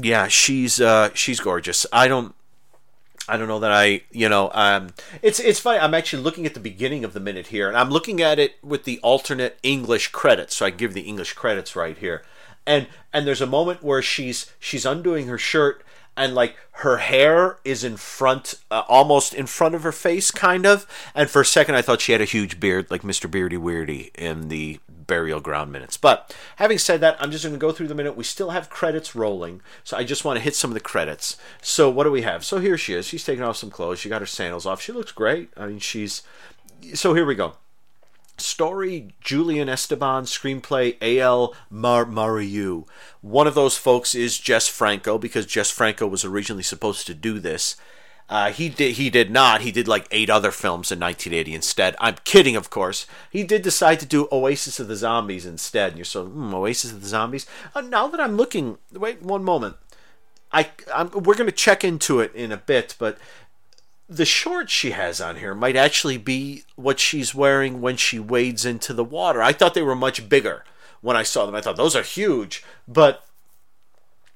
Yeah, 0.00 0.26
she's 0.26 0.80
uh, 0.80 1.10
she's 1.12 1.38
gorgeous. 1.38 1.84
I 1.92 2.08
don't 2.08 2.34
I 3.28 3.36
don't 3.36 3.46
know 3.46 3.58
that 3.58 3.70
I 3.70 4.02
you 4.10 4.28
know 4.30 4.50
um 4.54 4.94
it's 5.20 5.38
it's 5.38 5.60
funny. 5.60 5.78
I'm 5.80 5.92
actually 5.92 6.22
looking 6.22 6.46
at 6.46 6.54
the 6.54 6.60
beginning 6.60 7.04
of 7.04 7.12
the 7.12 7.20
minute 7.20 7.48
here, 7.48 7.68
and 7.68 7.76
I'm 7.76 7.90
looking 7.90 8.22
at 8.22 8.38
it 8.38 8.56
with 8.62 8.84
the 8.84 8.98
alternate 9.00 9.58
English 9.62 10.08
credits. 10.08 10.56
So 10.56 10.64
I 10.64 10.70
give 10.70 10.94
the 10.94 11.02
English 11.02 11.34
credits 11.34 11.76
right 11.76 11.98
here, 11.98 12.24
and 12.66 12.86
and 13.12 13.26
there's 13.26 13.42
a 13.42 13.46
moment 13.46 13.82
where 13.82 14.00
she's 14.00 14.50
she's 14.58 14.86
undoing 14.86 15.26
her 15.26 15.38
shirt 15.38 15.84
and 16.16 16.34
like 16.34 16.56
her 16.76 16.98
hair 16.98 17.58
is 17.64 17.84
in 17.84 17.96
front, 17.96 18.54
uh, 18.70 18.82
almost 18.88 19.34
in 19.34 19.46
front 19.46 19.74
of 19.74 19.82
her 19.82 19.92
face, 19.92 20.30
kind 20.30 20.66
of. 20.66 20.86
And 21.14 21.30
for 21.30 21.42
a 21.42 21.46
second, 21.46 21.74
I 21.74 21.82
thought 21.82 22.00
she 22.00 22.12
had 22.12 22.20
a 22.20 22.26
huge 22.26 22.60
beard, 22.60 22.90
like 22.90 23.02
Mr. 23.02 23.30
Beardy 23.30 23.56
Weirdy 23.56 24.10
in 24.16 24.48
the 24.48 24.80
burial 24.88 25.40
ground 25.40 25.72
minutes. 25.72 25.96
But 25.96 26.34
having 26.56 26.78
said 26.78 27.00
that, 27.00 27.16
I'm 27.20 27.30
just 27.30 27.44
going 27.44 27.54
to 27.54 27.58
go 27.58 27.72
through 27.72 27.88
the 27.88 27.94
minute. 27.94 28.16
We 28.16 28.24
still 28.24 28.50
have 28.50 28.70
credits 28.70 29.14
rolling, 29.14 29.62
so 29.84 29.96
I 29.96 30.04
just 30.04 30.24
want 30.24 30.38
to 30.38 30.42
hit 30.42 30.54
some 30.54 30.70
of 30.70 30.74
the 30.74 30.80
credits. 30.80 31.36
So 31.60 31.88
what 31.90 32.04
do 32.04 32.10
we 32.10 32.22
have? 32.22 32.44
So 32.44 32.58
here 32.58 32.78
she 32.78 32.94
is. 32.94 33.06
She's 33.06 33.24
taking 33.24 33.44
off 33.44 33.56
some 33.56 33.70
clothes. 33.70 33.98
She 33.98 34.08
got 34.08 34.22
her 34.22 34.26
sandals 34.26 34.66
off. 34.66 34.80
She 34.80 34.92
looks 34.92 35.12
great. 35.12 35.50
I 35.56 35.66
mean, 35.66 35.78
she's. 35.78 36.22
So 36.94 37.14
here 37.14 37.24
we 37.24 37.34
go. 37.34 37.54
Story 38.38 39.08
Julian 39.20 39.68
Esteban, 39.68 40.24
screenplay 40.24 40.96
A.L. 41.00 41.54
Mar- 41.70 42.06
Mariu. 42.06 42.86
One 43.20 43.46
of 43.46 43.54
those 43.54 43.76
folks 43.76 44.14
is 44.14 44.38
Jess 44.38 44.68
Franco 44.68 45.18
because 45.18 45.46
Jess 45.46 45.70
Franco 45.70 46.06
was 46.06 46.24
originally 46.24 46.62
supposed 46.62 47.06
to 47.06 47.14
do 47.14 47.38
this. 47.38 47.76
Uh, 48.28 48.50
he 48.50 48.68
did. 48.68 48.94
He 48.94 49.10
did 49.10 49.30
not. 49.30 49.60
He 49.60 49.70
did 49.70 49.86
like 49.86 50.06
eight 50.10 50.30
other 50.30 50.50
films 50.50 50.90
in 50.90 50.98
1980 50.98 51.54
instead. 51.54 51.96
I'm 52.00 52.16
kidding, 52.24 52.56
of 52.56 52.70
course. 52.70 53.06
He 53.30 53.42
did 53.42 53.60
decide 53.60 54.00
to 54.00 54.06
do 54.06 54.28
Oasis 54.32 54.80
of 54.80 54.88
the 54.88 54.96
Zombies 54.96 55.44
instead. 55.44 55.90
And 55.90 55.98
you're 55.98 56.04
so 56.06 56.24
hmm, 56.24 56.54
Oasis 56.54 56.92
of 56.92 57.02
the 57.02 57.08
Zombies. 57.08 57.46
Uh, 57.74 57.82
now 57.82 58.08
that 58.08 58.20
I'm 58.20 58.36
looking, 58.36 58.78
wait 58.90 59.20
one 59.22 59.44
moment. 59.44 59.76
I 60.50 60.70
I'm, 60.94 61.10
we're 61.10 61.34
going 61.34 61.46
to 61.46 61.52
check 61.52 61.84
into 61.84 62.20
it 62.20 62.34
in 62.34 62.52
a 62.52 62.56
bit, 62.56 62.94
but 62.98 63.18
the 64.16 64.24
shorts 64.24 64.72
she 64.72 64.90
has 64.90 65.20
on 65.20 65.36
here 65.36 65.54
might 65.54 65.76
actually 65.76 66.18
be 66.18 66.64
what 66.76 66.98
she's 67.00 67.34
wearing 67.34 67.80
when 67.80 67.96
she 67.96 68.18
wades 68.18 68.64
into 68.64 68.92
the 68.92 69.04
water. 69.04 69.42
I 69.42 69.52
thought 69.52 69.74
they 69.74 69.82
were 69.82 69.94
much 69.94 70.28
bigger 70.28 70.64
when 71.00 71.16
I 71.16 71.22
saw 71.22 71.46
them. 71.46 71.54
I 71.54 71.60
thought 71.60 71.76
those 71.76 71.96
are 71.96 72.02
huge, 72.02 72.64
but 72.86 73.24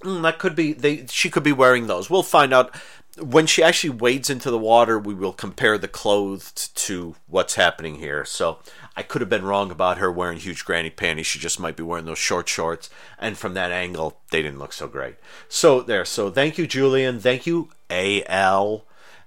Mm, 0.02 0.22
that 0.22 0.38
could 0.38 0.54
be 0.54 0.72
they. 0.72 1.06
She 1.06 1.30
could 1.30 1.42
be 1.42 1.52
wearing 1.52 1.86
those. 1.86 2.10
We'll 2.10 2.22
find 2.22 2.52
out 2.52 2.74
when 3.18 3.46
she 3.46 3.62
actually 3.62 3.90
wades 3.90 4.28
into 4.28 4.50
the 4.50 4.58
water. 4.58 4.98
We 4.98 5.14
will 5.14 5.32
compare 5.32 5.78
the 5.78 5.88
clothes 5.88 6.68
to 6.68 7.16
what's 7.26 7.54
happening 7.54 7.96
here. 7.96 8.24
So 8.24 8.58
I 8.94 9.02
could 9.02 9.22
have 9.22 9.30
been 9.30 9.44
wrong 9.44 9.70
about 9.70 9.98
her 9.98 10.12
wearing 10.12 10.38
huge 10.38 10.64
granny 10.64 10.90
panties. 10.90 11.26
She 11.26 11.38
just 11.38 11.58
might 11.58 11.76
be 11.76 11.82
wearing 11.82 12.04
those 12.04 12.18
short 12.18 12.48
shorts. 12.48 12.90
And 13.18 13.38
from 13.38 13.54
that 13.54 13.72
angle, 13.72 14.18
they 14.30 14.42
didn't 14.42 14.58
look 14.58 14.74
so 14.74 14.86
great. 14.86 15.16
So 15.48 15.80
there. 15.80 16.04
So 16.04 16.30
thank 16.30 16.58
you, 16.58 16.66
Julian. 16.66 17.18
Thank 17.18 17.46
you, 17.46 17.70
Al. 17.90 18.84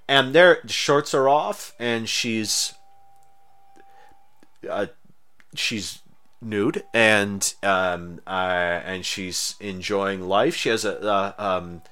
And 0.09 0.33
their 0.33 0.67
shorts 0.67 1.13
are 1.13 1.29
off, 1.29 1.75
and 1.77 2.09
she's 2.09 2.73
uh, 4.67 4.87
she's 5.53 5.99
nude 6.41 6.83
and 6.93 7.53
um 7.63 8.21
uh, 8.25 8.79
and 8.85 9.05
she's 9.05 9.55
enjoying 9.59 10.27
life. 10.27 10.55
She 10.55 10.69
has 10.69 10.83
a 10.83 10.99
uh, 10.99 11.33
um 11.37 11.83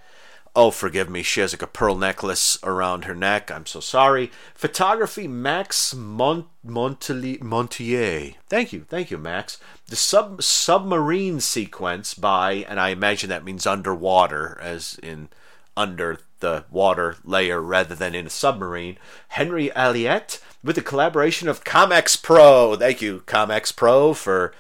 oh 0.56 0.72
forgive 0.72 1.12
me, 1.12 1.22
she 1.22 1.42
has 1.42 1.54
like 1.54 1.62
a 1.62 1.68
pearl 1.68 1.96
necklace 1.96 2.58
around 2.64 3.06
her 3.06 3.14
neck. 3.14 3.52
I'm 3.52 3.68
so 3.68 3.80
sorry. 3.80 4.32
Photography 4.56 5.28
Max 5.28 5.94
Mont- 5.94 6.48
Montier. 6.64 8.34
Thank 8.50 8.74
you, 8.74 8.86
thank 8.90 9.12
you, 9.12 9.20
Max. 9.20 9.60
The 9.90 9.96
sub 9.96 10.42
submarine 10.42 11.40
sequence 11.40 12.16
by 12.16 12.66
and 12.68 12.80
I 12.80 12.90
imagine 12.90 13.30
that 13.30 13.46
means 13.46 13.68
underwater, 13.68 14.58
as 14.60 15.00
in 15.04 15.30
under 15.78 16.20
the 16.40 16.66
water 16.70 17.16
layer 17.24 17.62
rather 17.62 17.96
than 17.96 18.14
in 18.14 18.28
a 18.28 18.30
submarine. 18.30 18.98
Henry 19.30 19.72
Alliette 19.74 20.40
with 20.64 20.76
the 20.76 20.82
collaboration 20.82 21.48
of 21.48 21.64
Comex 21.64 22.22
Pro. 22.22 22.76
Thank 22.76 23.02
you, 23.02 23.24
Comex 23.26 23.74
Pro, 23.74 24.14
for 24.14 24.54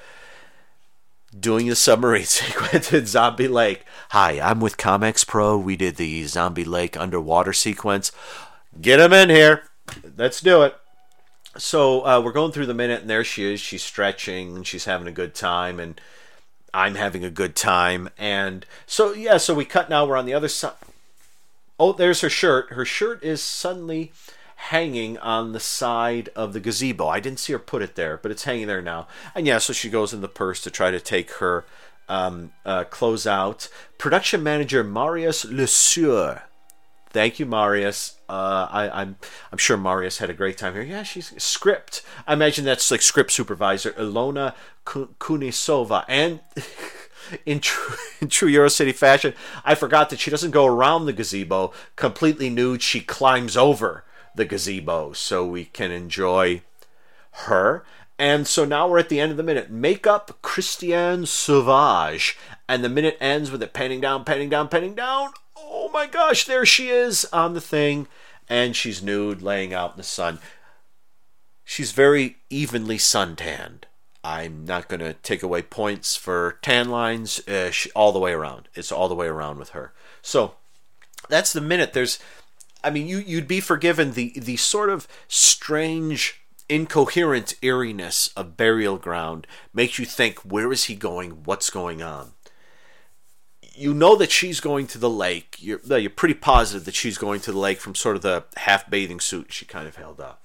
doing 1.37 1.67
the 1.67 1.75
submarine 1.75 2.23
sequence 2.25 2.93
in 2.93 3.05
Zombie 3.05 3.47
Lake. 3.47 3.83
Hi, 4.09 4.39
I'm 4.39 4.59
with 4.59 4.77
Comex 4.77 5.25
Pro. 5.27 5.57
We 5.57 5.75
did 5.75 5.97
the 5.97 6.23
Zombie 6.25 6.63
Lake 6.63 6.95
underwater 6.95 7.53
sequence. 7.53 8.11
Get 8.79 8.99
him 8.99 9.13
in 9.13 9.29
here. 9.29 9.63
Let's 10.15 10.39
do 10.41 10.63
it. 10.63 10.75
So 11.57 12.05
uh, 12.05 12.21
we're 12.23 12.33
going 12.33 12.51
through 12.51 12.67
the 12.67 12.73
minute, 12.73 13.01
and 13.01 13.09
there 13.09 13.23
she 13.23 13.51
is. 13.51 13.59
She's 13.59 13.83
stretching, 13.83 14.55
and 14.55 14.67
she's 14.67 14.85
having 14.85 15.07
a 15.07 15.11
good 15.11 15.33
time, 15.33 15.79
and 15.79 15.99
I'm 16.73 16.95
having 16.95 17.25
a 17.25 17.31
good 17.31 17.55
time. 17.55 18.09
And 18.17 18.65
so, 18.85 19.13
yeah, 19.13 19.37
so 19.37 19.55
we 19.55 19.65
cut 19.65 19.89
now. 19.89 20.05
We're 20.05 20.17
on 20.17 20.27
the 20.27 20.35
other 20.35 20.49
side. 20.49 20.73
Oh, 21.79 21.93
there's 21.93 22.21
her 22.21 22.29
shirt. 22.29 22.71
Her 22.71 22.85
shirt 22.85 23.23
is 23.23 23.41
suddenly 23.41 24.11
hanging 24.55 25.17
on 25.19 25.51
the 25.51 25.59
side 25.59 26.29
of 26.35 26.53
the 26.53 26.59
gazebo. 26.59 27.07
I 27.07 27.19
didn't 27.19 27.39
see 27.39 27.53
her 27.53 27.59
put 27.59 27.83
it 27.83 27.95
there, 27.95 28.17
but 28.17 28.31
it's 28.31 28.45
hanging 28.45 28.67
there 28.67 28.81
now. 28.81 29.07
And 29.35 29.45
yeah, 29.45 29.59
so 29.59 29.73
she 29.73 29.89
goes 29.89 30.13
in 30.13 30.21
the 30.21 30.27
purse 30.27 30.61
to 30.61 30.71
try 30.71 30.89
to 30.89 30.99
take 30.99 31.31
her 31.33 31.65
um, 32.09 32.51
uh, 32.65 32.85
clothes 32.85 33.27
out. 33.27 33.69
Production 33.99 34.41
manager 34.41 34.83
Marius 34.83 35.45
Lesoeur. 35.45 36.43
Thank 37.11 37.39
you, 37.39 37.45
Marius. 37.45 38.17
Uh, 38.27 38.67
I, 38.69 38.85
am 38.85 38.91
I'm, 38.93 39.15
I'm 39.51 39.57
sure 39.57 39.77
Marius 39.77 40.17
had 40.17 40.29
a 40.29 40.33
great 40.33 40.57
time 40.57 40.73
here. 40.73 40.83
Yeah, 40.83 41.03
she's 41.03 41.31
script. 41.41 42.01
I 42.27 42.33
imagine 42.33 42.65
that's 42.65 42.91
like 42.91 43.01
script 43.01 43.31
supervisor 43.31 43.91
Ilona 43.93 44.55
Kunesova 44.85 46.05
and. 46.07 46.39
in 47.45 47.59
true, 47.59 47.95
in 48.21 48.29
true 48.29 48.51
Eurocine 48.51 48.93
fashion, 48.93 49.33
I 49.63 49.75
forgot 49.75 50.09
that 50.09 50.19
she 50.19 50.31
doesn't 50.31 50.51
go 50.51 50.65
around 50.65 51.05
the 51.05 51.13
gazebo 51.13 51.73
completely 51.95 52.49
nude. 52.49 52.81
She 52.81 53.01
climbs 53.01 53.55
over 53.57 54.03
the 54.35 54.45
gazebo 54.45 55.13
so 55.13 55.45
we 55.45 55.65
can 55.65 55.91
enjoy 55.91 56.61
her. 57.31 57.83
And 58.19 58.47
so 58.47 58.65
now 58.65 58.87
we're 58.87 58.99
at 58.99 59.09
the 59.09 59.19
end 59.19 59.31
of 59.31 59.37
the 59.37 59.43
minute. 59.43 59.69
Makeup 59.69 60.39
Christiane 60.41 61.25
Sauvage. 61.25 62.37
And 62.67 62.83
the 62.83 62.89
minute 62.89 63.17
ends 63.21 63.51
with 63.51 63.61
it 63.61 63.73
panning 63.73 64.01
down, 64.01 64.25
panning 64.25 64.49
down, 64.49 64.69
panning 64.69 64.95
down. 64.95 65.31
Oh 65.55 65.89
my 65.93 66.07
gosh, 66.07 66.45
there 66.45 66.65
she 66.65 66.89
is 66.89 67.25
on 67.31 67.53
the 67.53 67.61
thing. 67.61 68.07
And 68.49 68.75
she's 68.75 69.03
nude, 69.03 69.41
laying 69.41 69.73
out 69.73 69.91
in 69.91 69.97
the 69.97 70.03
sun. 70.03 70.39
She's 71.63 71.91
very 71.91 72.37
evenly 72.49 72.97
suntanned. 72.97 73.87
I'm 74.23 74.65
not 74.65 74.87
going 74.87 74.99
to 74.99 75.13
take 75.13 75.43
away 75.43 75.61
points 75.61 76.15
for 76.15 76.57
tan 76.61 76.89
lines 76.89 77.45
uh, 77.47 77.71
all 77.95 78.11
the 78.11 78.19
way 78.19 78.33
around. 78.33 78.67
It's 78.75 78.91
all 78.91 79.07
the 79.07 79.15
way 79.15 79.27
around 79.27 79.57
with 79.57 79.69
her. 79.69 79.93
So 80.21 80.55
that's 81.29 81.53
the 81.53 81.61
minute. 81.61 81.93
There's 81.93 82.19
I 82.83 82.89
mean, 82.89 83.07
you 83.07 83.17
you'd 83.17 83.47
be 83.47 83.59
forgiven 83.59 84.13
the 84.13 84.33
the 84.39 84.57
sort 84.57 84.89
of 84.89 85.07
strange, 85.27 86.41
incoherent 86.69 87.55
eeriness 87.61 88.29
of 88.35 88.57
Burial 88.57 88.97
Ground 88.97 89.47
makes 89.73 89.99
you 89.99 90.05
think, 90.05 90.39
where 90.39 90.71
is 90.71 90.85
he 90.85 90.95
going? 90.95 91.43
What's 91.43 91.69
going 91.69 92.01
on? 92.01 92.31
You 93.75 93.93
know 93.93 94.15
that 94.15 94.31
she's 94.31 94.59
going 94.59 94.87
to 94.87 94.97
the 94.97 95.09
lake. 95.09 95.57
You're 95.59 95.81
you're 95.97 96.09
pretty 96.09 96.35
positive 96.35 96.85
that 96.85 96.95
she's 96.95 97.17
going 97.17 97.41
to 97.41 97.51
the 97.51 97.59
lake 97.59 97.79
from 97.79 97.95
sort 97.95 98.15
of 98.15 98.21
the 98.21 98.45
half 98.57 98.89
bathing 98.89 99.19
suit 99.19 99.51
she 99.51 99.65
kind 99.65 99.87
of 99.87 99.95
held 99.97 100.19
up. 100.19 100.41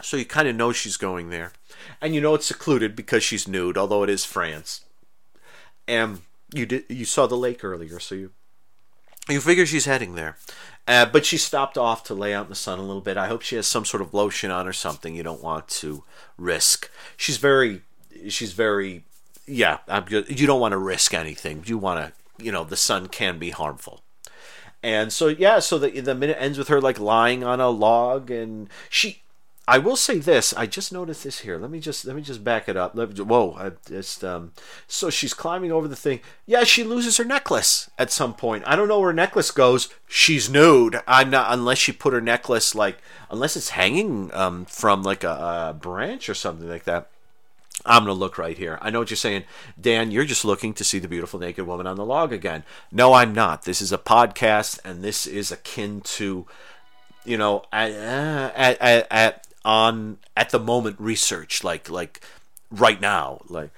So 0.00 0.16
you 0.16 0.24
kind 0.24 0.48
of 0.48 0.56
know 0.56 0.72
she's 0.72 0.96
going 0.96 1.30
there, 1.30 1.52
and 2.00 2.14
you 2.14 2.20
know 2.20 2.34
it's 2.34 2.46
secluded 2.46 2.96
because 2.96 3.22
she's 3.22 3.46
nude, 3.46 3.78
although 3.78 4.02
it 4.02 4.10
is 4.10 4.24
France. 4.24 4.84
And 5.86 6.22
you 6.52 6.66
did 6.66 6.84
you 6.88 7.04
saw 7.04 7.26
the 7.26 7.36
lake 7.36 7.62
earlier, 7.62 8.00
so 8.00 8.14
you 8.14 8.30
you 9.28 9.40
figure 9.40 9.66
she's 9.66 9.84
heading 9.84 10.14
there. 10.14 10.36
Uh, 10.86 11.06
but 11.06 11.24
she 11.24 11.38
stopped 11.38 11.78
off 11.78 12.02
to 12.04 12.14
lay 12.14 12.34
out 12.34 12.46
in 12.46 12.50
the 12.50 12.56
sun 12.56 12.78
a 12.78 12.82
little 12.82 13.00
bit. 13.00 13.16
I 13.16 13.28
hope 13.28 13.42
she 13.42 13.56
has 13.56 13.66
some 13.66 13.84
sort 13.84 14.00
of 14.00 14.12
lotion 14.12 14.50
on 14.50 14.66
or 14.66 14.72
something 14.72 15.14
you 15.14 15.22
don't 15.22 15.42
want 15.42 15.68
to 15.68 16.02
risk. 16.36 16.90
She's 17.16 17.36
very, 17.36 17.82
she's 18.28 18.52
very, 18.52 19.04
yeah, 19.46 19.78
I'm 19.86 20.04
good. 20.04 20.40
you 20.40 20.46
don't 20.46 20.60
want 20.60 20.72
to 20.72 20.78
risk 20.78 21.14
anything. 21.14 21.62
You 21.66 21.78
want 21.78 22.00
to, 22.00 22.44
you 22.44 22.50
know, 22.50 22.64
the 22.64 22.76
sun 22.76 23.06
can 23.06 23.38
be 23.38 23.50
harmful. 23.50 24.02
And 24.82 25.12
so, 25.12 25.28
yeah, 25.28 25.60
so 25.60 25.78
the, 25.78 26.00
the 26.00 26.16
minute 26.16 26.36
ends 26.40 26.58
with 26.58 26.66
her 26.66 26.80
like 26.80 26.98
lying 26.98 27.44
on 27.44 27.60
a 27.60 27.70
log 27.70 28.32
and 28.32 28.68
she, 28.90 29.22
I 29.68 29.78
will 29.78 29.94
say 29.96 30.18
this. 30.18 30.52
I 30.54 30.66
just 30.66 30.92
noticed 30.92 31.22
this 31.22 31.40
here. 31.40 31.56
Let 31.56 31.70
me 31.70 31.78
just 31.78 32.04
let 32.04 32.16
me 32.16 32.22
just 32.22 32.42
back 32.42 32.68
it 32.68 32.76
up. 32.76 32.96
Me, 32.96 33.04
whoa! 33.04 33.54
I 33.56 33.70
just 33.88 34.24
um. 34.24 34.52
So 34.88 35.08
she's 35.08 35.34
climbing 35.34 35.70
over 35.70 35.86
the 35.86 35.94
thing. 35.94 36.20
Yeah, 36.46 36.64
she 36.64 36.82
loses 36.82 37.16
her 37.18 37.24
necklace 37.24 37.88
at 37.96 38.10
some 38.10 38.34
point. 38.34 38.64
I 38.66 38.74
don't 38.74 38.88
know 38.88 38.98
where 38.98 39.10
her 39.10 39.14
necklace 39.14 39.52
goes. 39.52 39.88
She's 40.08 40.50
nude. 40.50 41.00
I'm 41.06 41.30
not 41.30 41.52
unless 41.52 41.78
she 41.78 41.92
put 41.92 42.12
her 42.12 42.20
necklace 42.20 42.74
like 42.74 42.98
unless 43.30 43.56
it's 43.56 43.70
hanging 43.70 44.34
um 44.34 44.64
from 44.64 45.04
like 45.04 45.22
a, 45.22 45.70
a 45.70 45.76
branch 45.78 46.28
or 46.28 46.34
something 46.34 46.68
like 46.68 46.84
that. 46.84 47.08
I'm 47.84 48.04
going 48.04 48.14
to 48.14 48.20
look 48.20 48.38
right 48.38 48.56
here. 48.56 48.78
I 48.80 48.90
know 48.90 49.00
what 49.00 49.10
you're 49.10 49.16
saying. 49.16 49.44
Dan, 49.80 50.10
you're 50.12 50.24
just 50.24 50.44
looking 50.44 50.72
to 50.74 50.84
see 50.84 50.98
the 50.98 51.08
beautiful 51.08 51.40
naked 51.40 51.66
woman 51.66 51.86
on 51.86 51.96
the 51.96 52.04
log 52.04 52.32
again. 52.32 52.62
No, 52.92 53.12
I'm 53.12 53.32
not. 53.32 53.64
This 53.64 53.80
is 53.82 53.90
a 53.90 53.98
podcast, 53.98 54.78
and 54.84 55.02
this 55.02 55.26
is 55.26 55.50
akin 55.50 56.00
to, 56.02 56.46
you 57.24 57.36
know, 57.36 57.64
at, 57.72 57.90
at, 57.90 58.80
at, 58.80 59.06
at 59.10 59.46
on 59.64 60.18
at 60.36 60.50
the 60.50 60.58
moment 60.58 60.96
research, 60.98 61.62
like 61.62 61.90
like 61.90 62.20
right 62.70 63.00
now, 63.00 63.42
like 63.48 63.70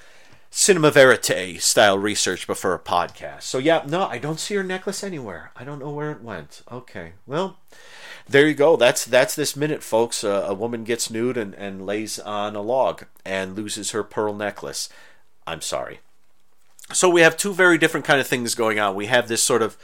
cinema 0.51 0.91
verite 0.91 1.61
style 1.61 1.99
research 1.99 2.47
before 2.47 2.75
a 2.75 2.79
podcast. 2.79 3.43
So 3.43 3.59
yeah, 3.59 3.83
no, 3.87 4.07
I 4.07 4.19
don't 4.19 4.39
see 4.39 4.55
your 4.55 4.63
necklace 4.63 5.03
anywhere. 5.03 5.51
I 5.57 5.65
don't 5.65 5.81
know 5.81 5.91
where 5.91 6.13
it 6.13 6.23
went. 6.23 6.63
Okay, 6.71 7.13
well, 7.27 7.59
there 8.29 8.47
you 8.47 8.55
go. 8.55 8.77
That's 8.77 9.05
that's 9.05 9.35
this 9.35 9.57
minute, 9.57 9.83
folks. 9.83 10.25
Uh, 10.25 10.47
a 10.49 10.55
woman 10.55 10.85
gets 10.85 11.11
nude 11.11 11.37
and, 11.37 11.55
and 11.55 11.85
lays 11.85 12.19
on 12.19 12.57
a 12.57 12.63
log 12.63 13.05
and 13.25 13.57
loses 13.57 13.91
her 13.91 14.05
pearl 14.05 14.35
necklace. 14.35 14.89
I'm 15.47 15.61
sorry. 15.61 16.01
So 16.93 17.09
we 17.09 17.23
have 17.23 17.37
two 17.37 17.53
very 17.53 17.79
different 17.79 18.07
kind 18.07 18.21
of 18.21 18.27
things 18.27 18.55
going 18.55 18.79
on. 18.79 18.95
We 18.95 19.07
have 19.07 19.29
this 19.29 19.43
sort 19.43 19.63
of 19.63 19.77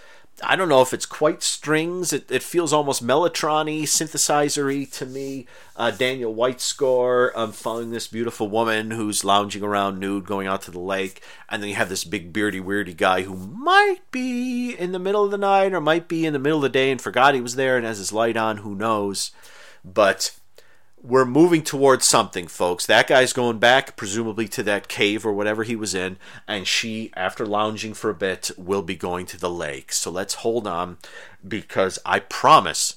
I 0.42 0.56
don't 0.56 0.68
know 0.70 0.80
if 0.80 0.94
it's 0.94 1.06
quite 1.06 1.42
strings. 1.42 2.12
It, 2.12 2.30
it 2.30 2.42
feels 2.42 2.72
almost 2.72 3.06
Mellotron-y, 3.06 3.84
synthesizer-y 3.84 4.88
to 4.92 5.06
me. 5.06 5.46
Uh, 5.76 5.90
Daniel 5.90 6.34
White 6.34 6.60
score 6.60 7.32
um, 7.38 7.52
following 7.52 7.90
this 7.90 8.08
beautiful 8.08 8.48
woman 8.48 8.90
who's 8.90 9.24
lounging 9.24 9.62
around 9.62 9.98
nude 9.98 10.24
going 10.24 10.46
out 10.46 10.62
to 10.62 10.70
the 10.70 10.80
lake. 10.80 11.22
And 11.48 11.62
then 11.62 11.68
you 11.68 11.76
have 11.76 11.90
this 11.90 12.04
big 12.04 12.32
beardy 12.32 12.60
weirdy 12.60 12.96
guy 12.96 13.22
who 13.22 13.36
might 13.36 14.10
be 14.10 14.72
in 14.72 14.92
the 14.92 14.98
middle 14.98 15.24
of 15.24 15.30
the 15.30 15.38
night 15.38 15.74
or 15.74 15.80
might 15.80 16.08
be 16.08 16.24
in 16.24 16.32
the 16.32 16.38
middle 16.38 16.58
of 16.58 16.62
the 16.62 16.68
day 16.70 16.90
and 16.90 17.00
forgot 17.00 17.34
he 17.34 17.40
was 17.40 17.56
there 17.56 17.76
and 17.76 17.84
has 17.84 17.98
his 17.98 18.12
light 18.12 18.36
on. 18.36 18.58
Who 18.58 18.74
knows? 18.74 19.32
But 19.84 20.38
we're 21.02 21.24
moving 21.24 21.62
towards 21.62 22.04
something, 22.04 22.46
folks. 22.46 22.86
That 22.86 23.06
guy's 23.06 23.32
going 23.32 23.58
back, 23.58 23.96
presumably 23.96 24.46
to 24.48 24.62
that 24.64 24.88
cave 24.88 25.24
or 25.24 25.32
whatever 25.32 25.62
he 25.62 25.76
was 25.76 25.94
in, 25.94 26.18
and 26.46 26.66
she, 26.66 27.10
after 27.16 27.46
lounging 27.46 27.94
for 27.94 28.10
a 28.10 28.14
bit, 28.14 28.50
will 28.56 28.82
be 28.82 28.96
going 28.96 29.26
to 29.26 29.38
the 29.38 29.50
lake. 29.50 29.92
So 29.92 30.10
let's 30.10 30.34
hold 30.34 30.66
on 30.66 30.98
because 31.46 31.98
I 32.04 32.20
promise 32.20 32.96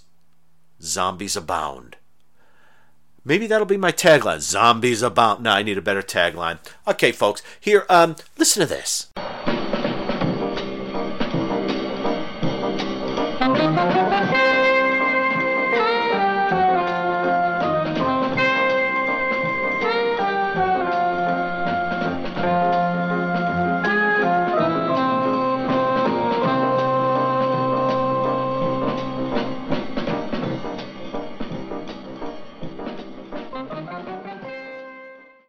zombies 0.81 1.35
abound. 1.35 1.95
Maybe 3.25 3.47
that'll 3.47 3.65
be 3.65 3.77
my 3.77 3.93
tagline. 3.93 4.41
Zombies 4.41 5.01
abound. 5.01 5.43
No, 5.43 5.51
I 5.51 5.63
need 5.63 5.77
a 5.77 5.81
better 5.81 6.01
tagline. 6.01 6.59
Okay, 6.85 7.13
folks. 7.13 7.41
Here, 7.59 7.85
um, 7.89 8.17
listen 8.37 8.59
to 8.59 8.65
this. 8.67 9.07